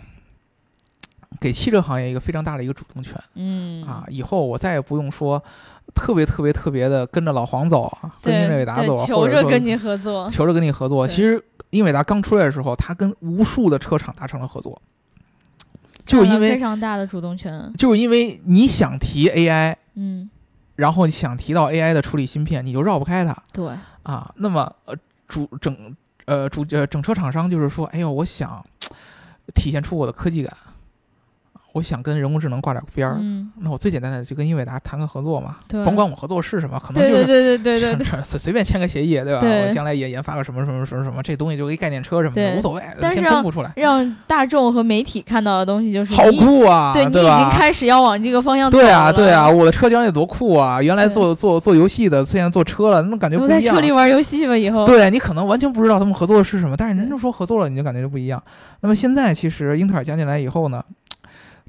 [1.39, 4.06] 给汽车行业一个非常大的一个主动权嗯啊！
[4.10, 5.41] 以后我再也不用说
[5.93, 10.29] 特别特别特别的跟着老黄走啊，跟对英伟达走，求着跟你合作。
[10.29, 11.06] 求着跟你合作。
[11.08, 14.81] 其实英伟达刚出来的时候，它跟无数的车厂达成了合作，
[16.05, 17.71] 就是因为非为常大的主动权。
[17.75, 20.29] 就是因为你想提 AI，嗯，
[20.75, 24.31] 然后你想提到 AI 的处理芯片，你就绕不开它对，啊。
[24.38, 24.95] 那么呃
[25.27, 28.63] 主整呃主呃整车厂商就是说，哎呦，我想
[29.55, 30.55] 体现出我的科技感，
[31.73, 33.17] 我想跟人工智能挂点边儿。
[33.19, 38.23] 嗯，那我最简单的就跟英伟达谈个合作嘛，对甭管我合作是什么，可能对就是对对对对 对对。
[38.23, 39.41] 随随便签个协议，对吧？
[39.41, 47.39] 对我将来也研发个什么什么什么什么，这东西就一概念车什么的，无所谓，但是先公布出来，让大众和媒体看到的东西就是好你酷啊，对你已吧？
[47.39, 50.81] 经开始要往这个方向走对啊，了对啊，，我的车将来多酷啊！
[50.81, 53.79] 原来对做做做游戏的，现在做车了，那种感觉不一样我在车。
[53.79, 54.86] 里玩游戏吧，以后。
[54.86, 58.41] 对你可能完全不知道他们合作的是什么，但是人家说合作了，你就感觉就不一样。
[58.81, 60.83] 那么现在其实英特尔加进来以后呢，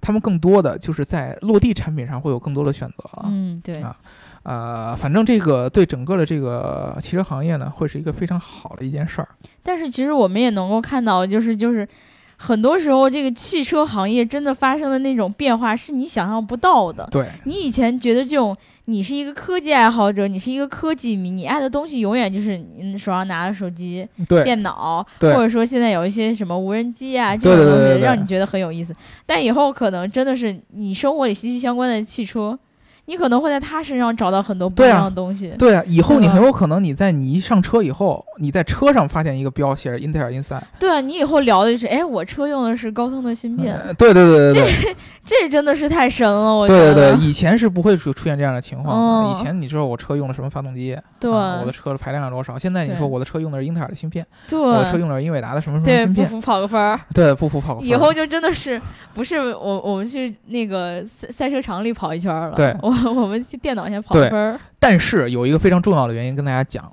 [0.04, 3.24] 他们更多的就是在落地产品上会有更多的选择了。
[3.24, 3.96] 嗯，对啊，
[4.42, 9.28] 呃，反正这个对整个的这个汽车行业呢，会是一个非常好的一件事儿。
[9.62, 11.88] 但是其实我们也能够看到，就是就是，
[12.36, 17.08] 很多时候这个汽车行业真的发生的那种变化是你想象不到的。
[17.10, 24.06] 对，你以前觉得这种，你是一个科技爱好者，你是一个科技迷，你爱的东西永远就是你手上拿的手机、
[24.44, 28.94] 电脑，或者说现在有一些什么无人机啊这种东西，让你觉得很有意思。
[29.24, 32.58] 但以后可能真的是你生活里息息相关的汽车，
[33.06, 35.48] 你可能会在他身上找到很多不一样的东西。
[35.58, 47.16] 对啊，以后你很有可能你在你一上车以后，你在车上发现一个标写着英特尔 Inside，对啊，你以后聊的就是，哎，我车用的是高通的芯片，呃对对对对对 这真的是太神了，我觉对对得。
[47.16, 49.04] 对，以前是不会出出现这样的情况的。
[49.04, 52.58] 哦以前你知道我车用的什么发动机，对啊我的车的排量是多少？
[52.58, 57.00] 现在你说我的车用的是英特尔的芯片，我的车用的是英伟达的什么什么，芯片，不服跑个分儿。
[57.14, 57.90] 对，不服跑个分儿。
[57.90, 58.80] 以后就真的是
[59.14, 64.58] 不是我我们去那个赛赛车场里跑一圈了，对我我们去电脑先跑分儿。
[64.78, 66.90] 但是有一个非常重要的原因跟大家讲，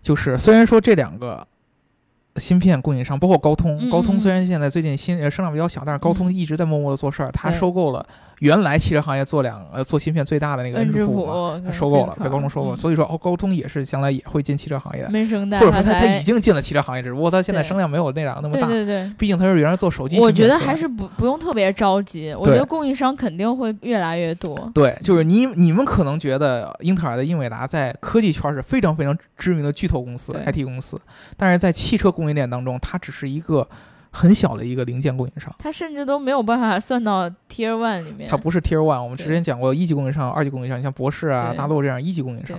[0.00, 1.46] 就是虽然说这两个
[2.36, 4.20] 芯片供应商，包括高通，嗯高通嗯。
[4.20, 7.58] 虽然现在最近新呃声量比较小，但是高通一直在默默的做事儿，它对。
[7.58, 8.06] 收购了
[8.40, 12.76] 原来汽车行业做两呃做芯片最大的那个恩智智浦嘛，它收购了被高通收购，嗯。
[12.76, 16.18] 所以说哦，高通也是将来也会进汽车行业或者说它它发财。
[16.18, 19.12] 已经进了汽车行业，只不过他现在声量没有那两个那么大，对对对。
[19.16, 24.70] 毕竟他是原来做手机我觉得还是不不用特别着急，我觉得供应商肯定会越来越多。
[24.74, 31.00] 对，就是你你们可能觉得英特尔的英伟达在科技圈是非常非常知名的巨头公司，IT 公司，
[31.36, 33.68] 但是在汽车供应链当中，它只是一个
[34.10, 38.28] 很小的一个零件供应商，它甚至都没有办法算到 Tier One 里面。
[38.28, 39.02] 它不是 Tier One。
[39.02, 42.58] 我们之前讲过一级供应商、二级供应商，像博士啊、大陆这样一级供应商，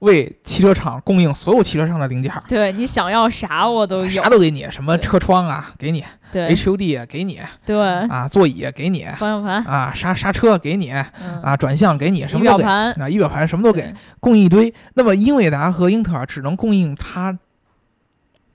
[0.00, 2.32] 为汽车厂供应所有汽车上的零件。
[2.48, 4.28] 对，你想要啥我都有啥。
[4.28, 14.72] 都给你，什么车窗啊给你对，HUD 啊给你对，啊，座椅给你方向盘，啊，刹刹车给你嗯，啊，转向给你，什么都给表盘啊，仪表盘什么都给，供应一堆。
[14.94, 17.36] 那么英伟达和英特尔只能供应它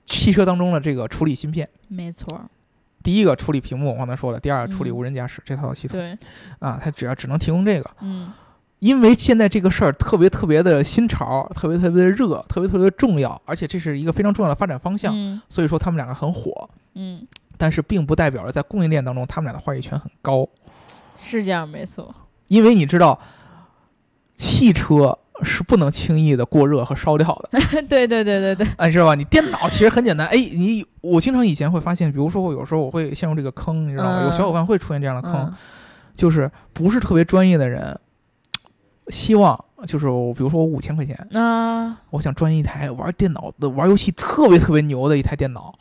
[0.06, 2.40] 汽车当中的这个处理芯片，没错。
[3.02, 6.18] 第一个处理屏幕，我刚才说了；第二个处理嗯无人驾驶这套系统、对，
[6.58, 7.90] 啊，它只要只能提供这个。
[8.00, 8.32] 嗯
[8.80, 16.68] 因为现在这个事儿特别特别的新潮，特别特别的热，特别特别的重要，而且这是一个非常重要的发展方向，嗯所以说他们两个很火。
[16.92, 17.18] 嗯，
[17.56, 20.46] 但是并不代表着在供应链当中他们俩的话语权很高，
[21.16, 22.14] 是这样，没错。
[22.48, 23.18] 因为你知道，
[24.34, 29.14] 汽车是不能轻易的过热和烧掉的， 对对对对对，哎，知道吧？
[29.14, 34.20] 你电脑其实很简单，哎，你我经常以前会发现，比如说我有时候我会陷入这个坑，你知道吗？
[34.22, 35.54] 嗯有小伙伴会出现这样的坑，嗯
[36.14, 37.98] 就是不是特别专业的人，
[39.08, 45.74] 希望就是比如说我五千块钱，啊，我想装一台玩电脑的、玩游戏特别特别牛的一台电脑。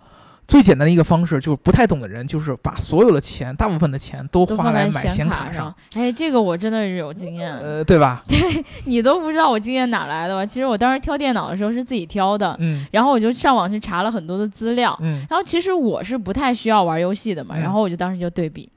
[0.46, 5.76] 最简单的一个方式就是不太懂的人，就是把所有的钱，大部分的钱都花来买显卡卡上，。
[5.94, 8.24] 哎，这个我真的是有经验，呃，对吧？
[8.28, 8.38] 对
[8.86, 10.46] 你都不知道我经验哪来的吧？
[10.46, 18.70] 其实我当时挑电脑的时候是自己挑的，嗯然后我就上网去查了很多的资料，嗯然后其实我是不太需要玩游戏的嘛，嗯然后我就当时就对比。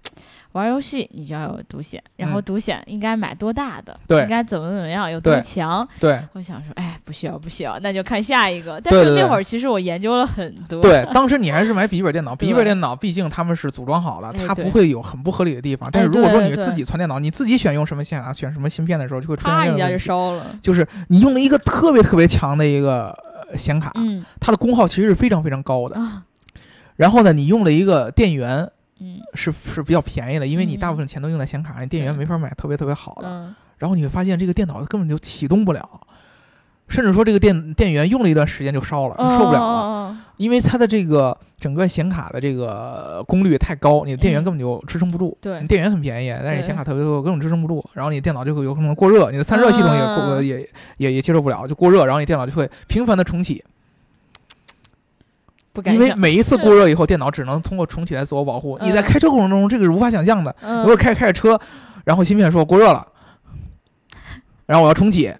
[0.57, 5.87] 玩游戏你就要有独显，然后嗯独显应该买多大的，对应该怎么怎么样，有多强。
[6.01, 8.81] 对我想说，哎，不需要不需要，那就看下一个。
[8.81, 10.81] 但是那会儿其实我研究了很多。
[10.81, 15.89] 对，当时你还是买笔记本电脑， 笔记本电脑毕竟他们是组装好了，它不会有很不合理的地方。
[15.93, 19.99] 但是哎如果说你自己存电脑，你自己选用什么显卡、选什么芯片的时候，就会出现啪一下就。
[19.99, 20.57] 烧了。
[20.63, 23.09] 就是你用了一个特别特别强的一个
[23.51, 25.97] 呃显卡，嗯它的功耗其实是非常非常高的。
[25.97, 26.23] 啊，
[26.97, 33.29] 然后呢，你用了一个电源嗯是是比较便宜的，因为你大部嗯分钱都用在显卡上，你电源没法买特别特别好的。
[33.29, 35.87] 嗯然后你会发现这个电脑根本就启动不了，
[36.89, 39.89] 甚至说这个电电源用了一段时间就烧了，就受不了了。
[39.89, 40.19] 了。
[40.39, 45.37] 因为它的这个整个显卡的这个功率太高，你的电源嗯根本就支撑不住。
[45.43, 47.85] 对你电源很便宜，但是你显卡特别多，根本支撑不住。
[47.93, 50.67] 然后你电脑就会有可能过热，你的散热系统也过、嗯也
[50.97, 53.63] 也也接受不了，就过热，然后你电脑就会频繁的重启。
[55.85, 56.19] 因为不敢想。
[56.19, 58.79] 每一次过热以后，电脑只能通过重启来自我保护。
[58.83, 60.55] 你在嗯开车过程中，这个是无法想象的。
[60.61, 61.59] 嗯如果开着开着车，
[62.05, 63.07] 然后芯片说过热了，
[64.67, 65.33] 然后我要重启，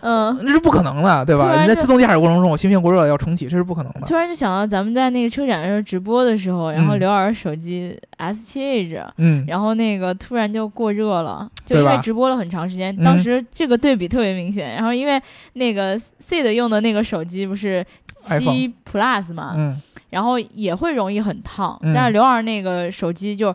[0.00, 1.62] 嗯，那是不可能的，对吧？
[1.62, 4.02] 你在自动驾驶过程中，我芯片过热了要重启，这是不可能的。
[4.06, 14.72] 突然就想到咱们在那个车展上直播的时候，然后嗯刘老师手机 S 七 Edge，嗯，然后那个突然就过热了，就因为直播了很长时间，嗯当时这个对比特别明显。
[14.74, 15.20] 然后因为
[15.54, 17.84] 那个 C 的用的那个手机不是
[18.20, 23.54] 七 Plus 嘛，嗯，然后也会容易很烫，嗯但是刘二那个手机就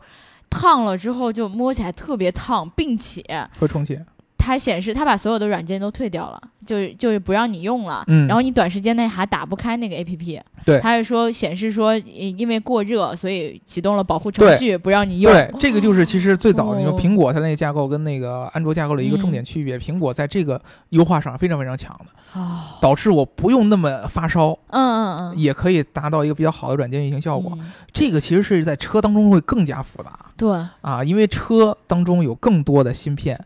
[0.49, 3.23] 烫了之后就摸起来特别烫，并且
[3.59, 3.99] 会重启。
[4.43, 8.03] 它显示它把所有的软件都退掉了，就是就是不让你用了。
[8.07, 15.31] 嗯然后你短时间内还打不开那个 A P P，对它是说显示说因因为过热，所以启动了保护程序，不让你用。
[15.31, 27.51] 对，这个就是其实最早你说哦苹果它那个架构跟那个安卓架构的一个重点区别，苹果在这个优化上非常非常强的，哦，导致我不用那么发烧，嗯嗯嗯，也可以达到一个比较好的软件运行效果。
[27.59, 30.49] 嗯这个其实是在车当中会更加复杂对，
[30.81, 33.39] 啊，因为车当中有更多的芯片，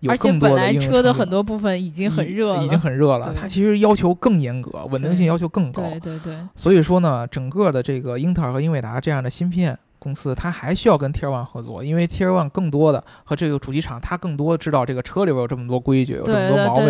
[0.00, 5.82] 有而且更多本来车的很多部分已经很热了，已经很热了，它其实要求更严格，稳定性要求更高。
[5.82, 16.86] 对对对，所以说呢，整个的这个英特尔和英伟达这样的芯片公司，它还需要跟 Tier One 合作，因为 Tier One 更多的和这个主机厂，它更多知道这个车里边有这么多规矩，有这么多毛病。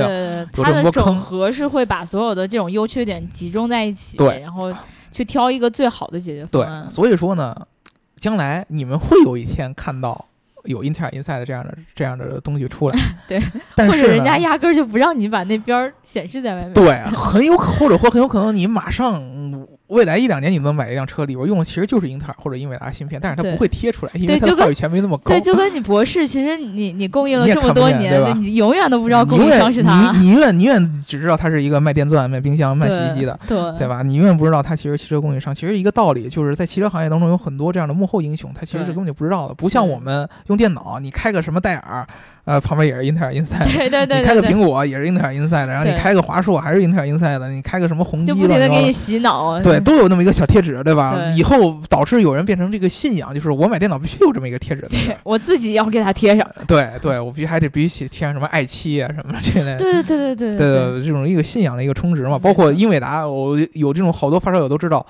[0.56, 4.72] 有这么多坑合是会把所有的这种优缺点集中在一起，对然后
[5.11, 6.88] 去挑一个最好的解决方对，案。
[6.88, 7.56] 所以说呢，
[8.16, 10.26] 将来你们会有一天看到
[10.64, 12.98] 有英特尔 Inside 这样的这样的东西出来。
[13.28, 13.40] 对，
[13.74, 16.72] 但是或者人家压根儿就不让你把那边显示在外面。
[16.72, 25.30] 对，很有可或者或很有可能你马上嗯未来一两年你能买一辆车里边用的其实就是英特尔或者英伟达芯片，但是它不会贴出来，因为它的话语权没那么高。
[25.30, 30.12] 对，就跟你博士，其实你你供应了这么多年，对吧你永远都不知道你供应商是他。
[30.12, 33.39] 你你永远你永远只知道它是一个卖电钻、卖冰箱、卖洗衣机的。
[33.49, 33.89] 对对？
[33.89, 34.03] 吧？
[34.03, 39.55] 你永远不知道它其实汽车供应商，其实一个道理，就是在汽车行业当中有很多这样的幕后英雄，他其实是根本就不知道的。
[39.55, 42.07] 不像我们用电脑，你开个什么戴尔，
[42.49, 49.61] 呃，旁边也是英特尔 Inside，对对对你开个苹果也是英特尔 Inside，然后你开个华硕还是英特尔 Inside，你开个什么宏基，就不停的给你洗脑。
[49.61, 51.14] 对， 都有那么一个小贴纸，对吧？
[51.14, 55.16] 对以后导致有人变成这个信仰，就是我买电脑必须有这么一个贴纸，对对？
[55.24, 56.51] 我自己要给它贴上。
[56.66, 59.76] 对对，我必须还得必须写贴上什么爱妻啊什么这类的。
[59.76, 65.05] 对对对对对对对，这种一个信仰的一个充值嘛，嗯包括英伟达，我有这种好多发烧友都知道，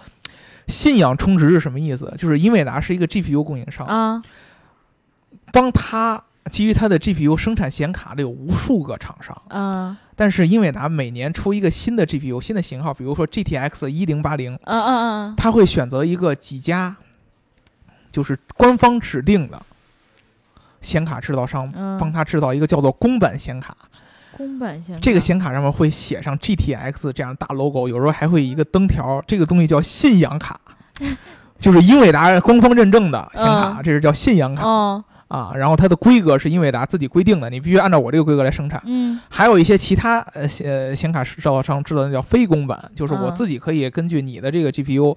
[0.67, 2.13] 信仰充值是什么意思？
[2.19, 4.21] 就是英伟达是一个 GPU 供应商，啊，
[5.53, 14.99] 帮他基于它的 GPU 生产显卡的有无数个厂商，啊但是英伟达每年出一个新的 GPU 新的型号，比如说 GTX 一零八零，嗯嗯
[15.31, 16.97] 嗯它会选择一个几家，
[18.11, 19.63] 就是官方指定的
[20.81, 23.77] 显卡制造商，嗯，帮他制造一个叫做公版显卡。
[24.37, 30.61] 公版显这个显卡上面会写上 GTX 这样大 logo，有时候还会一个灯条，这个东西叫信仰卡。
[31.59, 34.65] 就是英伟达官方认证的显卡，这是叫信仰卡。
[34.65, 38.83] 哦啊，然后它的规格是英伟达自己规定的，你必须按照我这个规格来生产。
[38.87, 45.17] 嗯还有一些其他呃显显卡制造商制造的叫非公版，就是我嗯自己可以根据你的这个 GPU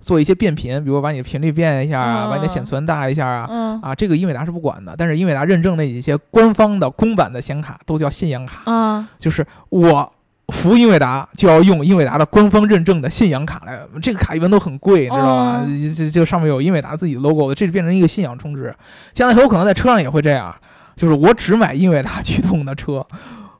[0.00, 3.46] 做一些变频，比如把你的频率变一下啊，嗯把你的显存大一下啊。
[3.48, 10.12] 嗯啊，这个英伟达是不管的，但是英伟达认证那一些官方的公版的显卡都叫信仰卡，啊就是我
[10.52, 15.64] 服英伟达就要用英伟达的官方认证的信仰卡来，这个卡一般都很贵，你知道吧？
[15.96, 18.72] 这这上面有英伟达自己的 logo 的，这就变成一个信仰充值。
[19.12, 20.54] 将来很有可能在车上也会这样，
[20.94, 23.04] 就是我只买英伟达驱动的车，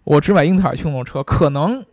[0.04, 1.84] 我只买英特尔驱动的车，可能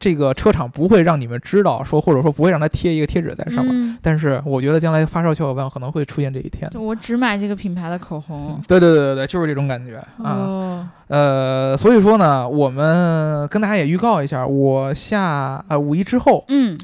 [0.00, 3.74] 这个车厂不会让你们知道说，或者说不会让他贴一个贴纸在上面。
[3.74, 6.70] 嗯，但是我觉得将来发烧小伙伴可能会出现这一天。
[6.74, 8.60] 我只买这个品牌的口红。
[8.68, 10.30] 对对对对对，就是这种感觉啊。
[10.30, 16.78] 哦，呃，所以说呢，我们跟大家也预告一下，我下呃五一之后，嗯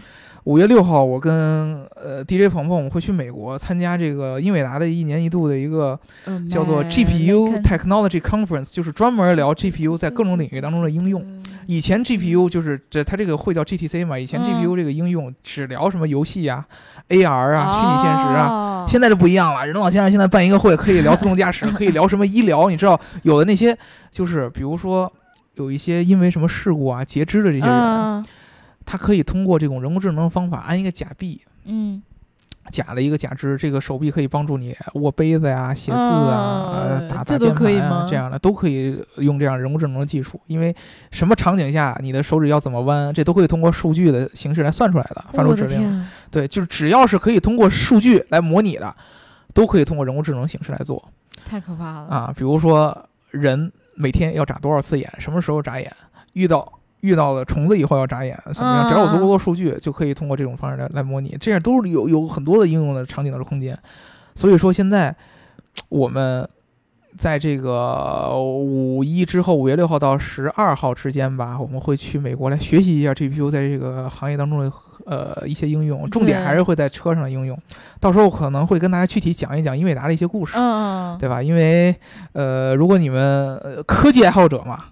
[0.45, 1.32] 五月六号，我跟
[1.97, 5.99] 呃 DJ 鹏鹏我们会去美国参加这个英伟达的一年一度的一个
[6.51, 11.24] 叫做 GPU Technology Conference，就是专门聊 GPU 在各种领域当中的应用。
[11.66, 16.62] 以前 GPU 就是这它这个会叫 GTC 嘛，以前嗯 GPU 这个应用只聊什么游戏啊、
[17.09, 18.42] AR 啊、虚拟现实啊。
[18.42, 23.74] 啊现在就不一样了，任老先生现在办一个会，可以聊自动驾驶，可以聊什么医疗，你知道有的那些
[24.11, 25.11] 就是比如说
[25.55, 28.24] 有一些因为什么事故啊截肢的这些人，
[28.85, 31.41] 嗯他可以通过这种人工智能的方法安一个假臂。
[31.64, 32.03] 嗯
[32.70, 40.41] 假的一个假肢，这个手臂可以帮助你握杯子呀、写字啊、打打这都键盘啊可以吗这样的都可以用这样人工智能的技术。
[40.47, 40.74] 因为
[41.11, 46.07] 什么场景下你的手指要怎么弯，这都可以通过数据的形式来算出来的，发出指令。
[46.30, 48.97] 对，就是只要是可以通过数据来模拟的，
[49.53, 51.07] 都可以通过人工智能形式来做
[51.45, 52.09] 太可怕了！
[52.09, 52.32] 啊。
[52.35, 55.93] 比如说人每天要眨多少次眼，什么时候眨眼，
[56.32, 56.66] 遇到。
[57.05, 58.88] 遇到了虫子以后要眨眼，怎么样？
[58.88, 63.78] 只要有足够多数据，就可以通过这种方式来来模拟，这样都是有有很多的应用的场景的空间。
[64.34, 65.14] 所以说，现在
[65.90, 66.48] 我们
[67.18, 74.72] 在这个五一之后，五月六号到十二号之间吧，我们会去美国来学习一下 GPU 在这个行业当中的
[75.05, 77.57] 呃一些应用，重点还是会在车上的应用。
[78.00, 80.55] 到时候可能会跟大家具体讲一讲英伟达的一些故事，
[81.20, 81.42] 对吧？
[81.42, 81.94] 因为
[82.32, 84.84] 呃，如果你们呃科技爱好者嘛。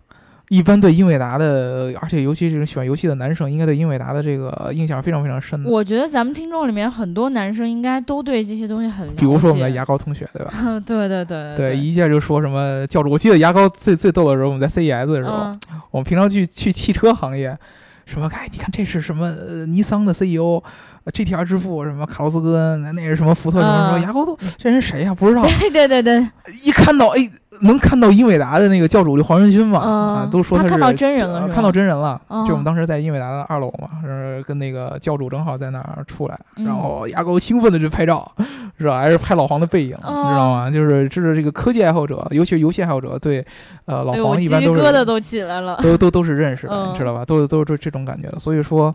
[0.52, 5.70] 一般对英伟达的，而且尤其是喜欢游戏的男生，应该对英伟达的这个印象非常非常深的。
[5.70, 9.18] 我觉得咱们听众里面很多男生应该都对这些东西很了解。
[9.18, 10.52] 比如说我们的牙膏同学，对吧？
[10.84, 13.08] 对对对对，一下就说什么教主。
[13.08, 17.56] 我记得牙膏最最逗的时候，我们在 CES 的时候，嗯我们平常去去汽车行业，
[18.04, 20.62] 什么哎，你看这是什么、呃、尼桑的 CEO。
[21.10, 25.42] GTR 之父什么卡洛斯戈恩，那那是什么福特什么什么嗯牙膏都这人谁呀、不知道。
[25.60, 26.26] 对对对对，
[26.66, 27.18] 一看到哎，
[27.62, 32.20] 能看到英伟达的那个教主就黄仁勋嘛，嗯啊，都说是他看到真人了看到真人了。
[32.28, 38.30] 嗯就我们当时在英伟达的二楼嘛，是跟那个教主正好在那儿出来，嗯然后牙膏兴奋的就拍照，
[38.78, 38.98] 是吧？
[38.98, 40.70] 还是拍老黄的背影，你知道吗？
[40.70, 43.44] 就是这是这个科技爱好者，尤其是游戏爱好者，对，
[43.86, 45.78] 呃，老黄一般都是疙瘩都起来了。
[45.82, 47.24] 都都都是认识的，嗯你知道吧？
[47.24, 48.38] 都都是这种感觉的。
[48.38, 48.94] 所以说，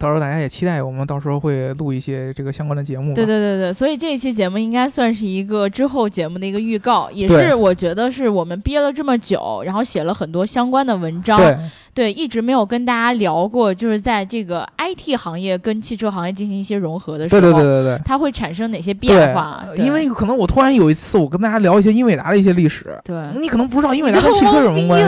[0.00, 3.12] 到时候大家也期待我们到时候会录一些这个相关的节目。
[3.14, 11.38] 对对对对，所以这一期节目应该算是一个之后节目的一个预告，也是我觉得是我们憋了这么久，然后写了很多相关的文章，
[11.94, 18.00] 对对，一直没有跟大家聊过，就是在这个 IT 行业跟汽车行业进行一些融合的时候，对对对对对。
[18.04, 19.62] 它会产生哪些变化？
[19.76, 23.16] 因为可能我突然有一次，我跟大家聊一些英伟达的一些历史，对。
[23.38, 25.06] 你可能不知道英伟达跟汽车有什么关系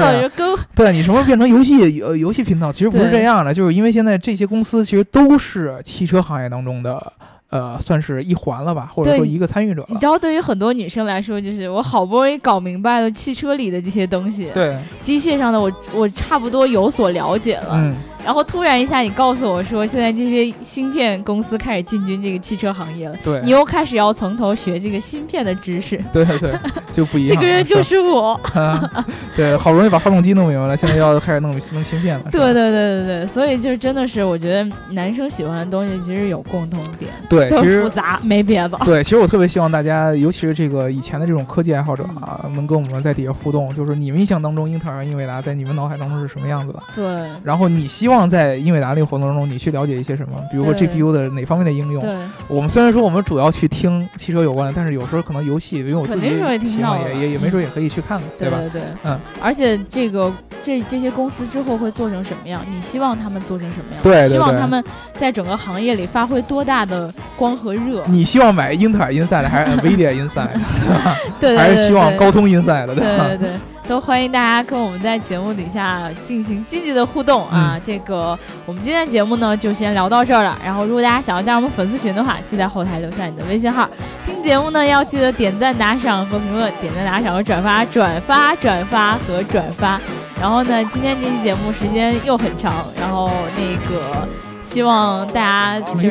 [0.74, 7.12] 对你什么变成游戏呃游戏频道，其实不是这样的，就是因为现在这些公司其实都是汽车行业当中的
[7.52, 9.88] 呃算是一环了吧，或者说一个参与者了。
[9.90, 17.94] 你知道，对于很多女生来说，就是我好不容易搞明白了汽车里的这些东西，对，机械上的我我差不多有所了解了，嗯，
[18.24, 26.52] 然后突然一下你告诉我说，现在这些芯片公司开始进军这个汽车行业了，对你，又开始要从头学这个芯片的知识， 对对对，
[26.92, 27.34] 就不一样。
[27.34, 28.36] 这个人就是我。
[28.38, 29.04] 吧
[29.36, 32.24] 对，好不容易把发动机弄明白了，现在要开始弄弄芯片了。
[32.30, 38.78] 对对对对对，所以就是真的是，我觉得男生喜欢的东西其实有共同点，对，其实复杂，没别的。
[38.84, 46.82] 对，其实我特别希望大家，尤其是这个以前的这种科技爱好者啊，能跟我们在底下互动，就是你们印象当中英特尔、英伟达在你们脑海当中是什么样子的？
[46.94, 50.34] 对然后你希望在英伟达那个活动当中，你去了解一些什么？
[50.50, 52.00] 比如说 GPU 的哪方面的应用？
[52.00, 52.16] 对，
[52.48, 58.58] 我们虽然说我们主要去听汽车有关的，但是有时候可能游戏，因为我自己肯定是会听喜欢到也也也没准也可以去看看，对吧？
[58.58, 60.32] 对对对，嗯，而且这个
[60.62, 62.64] 这这些公司之后会做成什么样？
[62.70, 64.02] 你希望他们做成什么样？
[64.02, 64.82] 对对对希望他们
[65.14, 68.02] 在整个行业里发挥多大的光和热？
[68.06, 70.48] 你希望买英特尔 Inside 还是 NVIDIA Inside，
[71.40, 73.28] 对对对还是希望高通 Inside 的，对吧？
[73.28, 73.50] 对对，
[73.88, 77.78] 都欢迎大家跟我们在节目底下进行积极的互动啊！
[77.82, 80.56] 这个我们今天节目呢就先聊到这儿了。
[80.64, 83.88] 然后如果大家想要加入我们粉丝群的话，记在后台留下你的微信号。
[84.24, 90.00] 听节目呢要记得点赞、打赏和评论，点赞、打赏和转发，转发、转发和转发。
[90.40, 94.28] 然后呢，今天这期节目时间又很长，然后那个。
[94.62, 96.10] 希望大家就是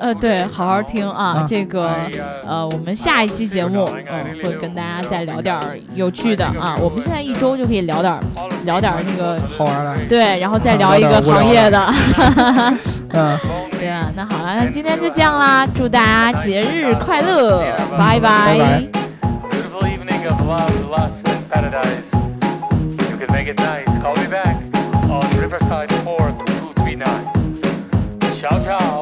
[0.00, 1.44] 呃，对，好好听啊。
[1.46, 1.90] 这个
[2.46, 5.58] 呃，我们下一期节目嗯会跟大家再聊点
[5.94, 6.76] 有趣的啊。
[6.80, 8.18] 我们现在一周就可以聊点
[8.64, 11.78] 聊点那个好玩的，对，然后再聊一个行业的。
[13.14, 13.38] 嗯，
[13.78, 17.62] 对啊，那好了，那今天就这样啦，祝大家节日快乐，
[17.98, 18.82] 拜拜。
[25.38, 25.97] Riverside 4
[28.68, 28.97] guitar.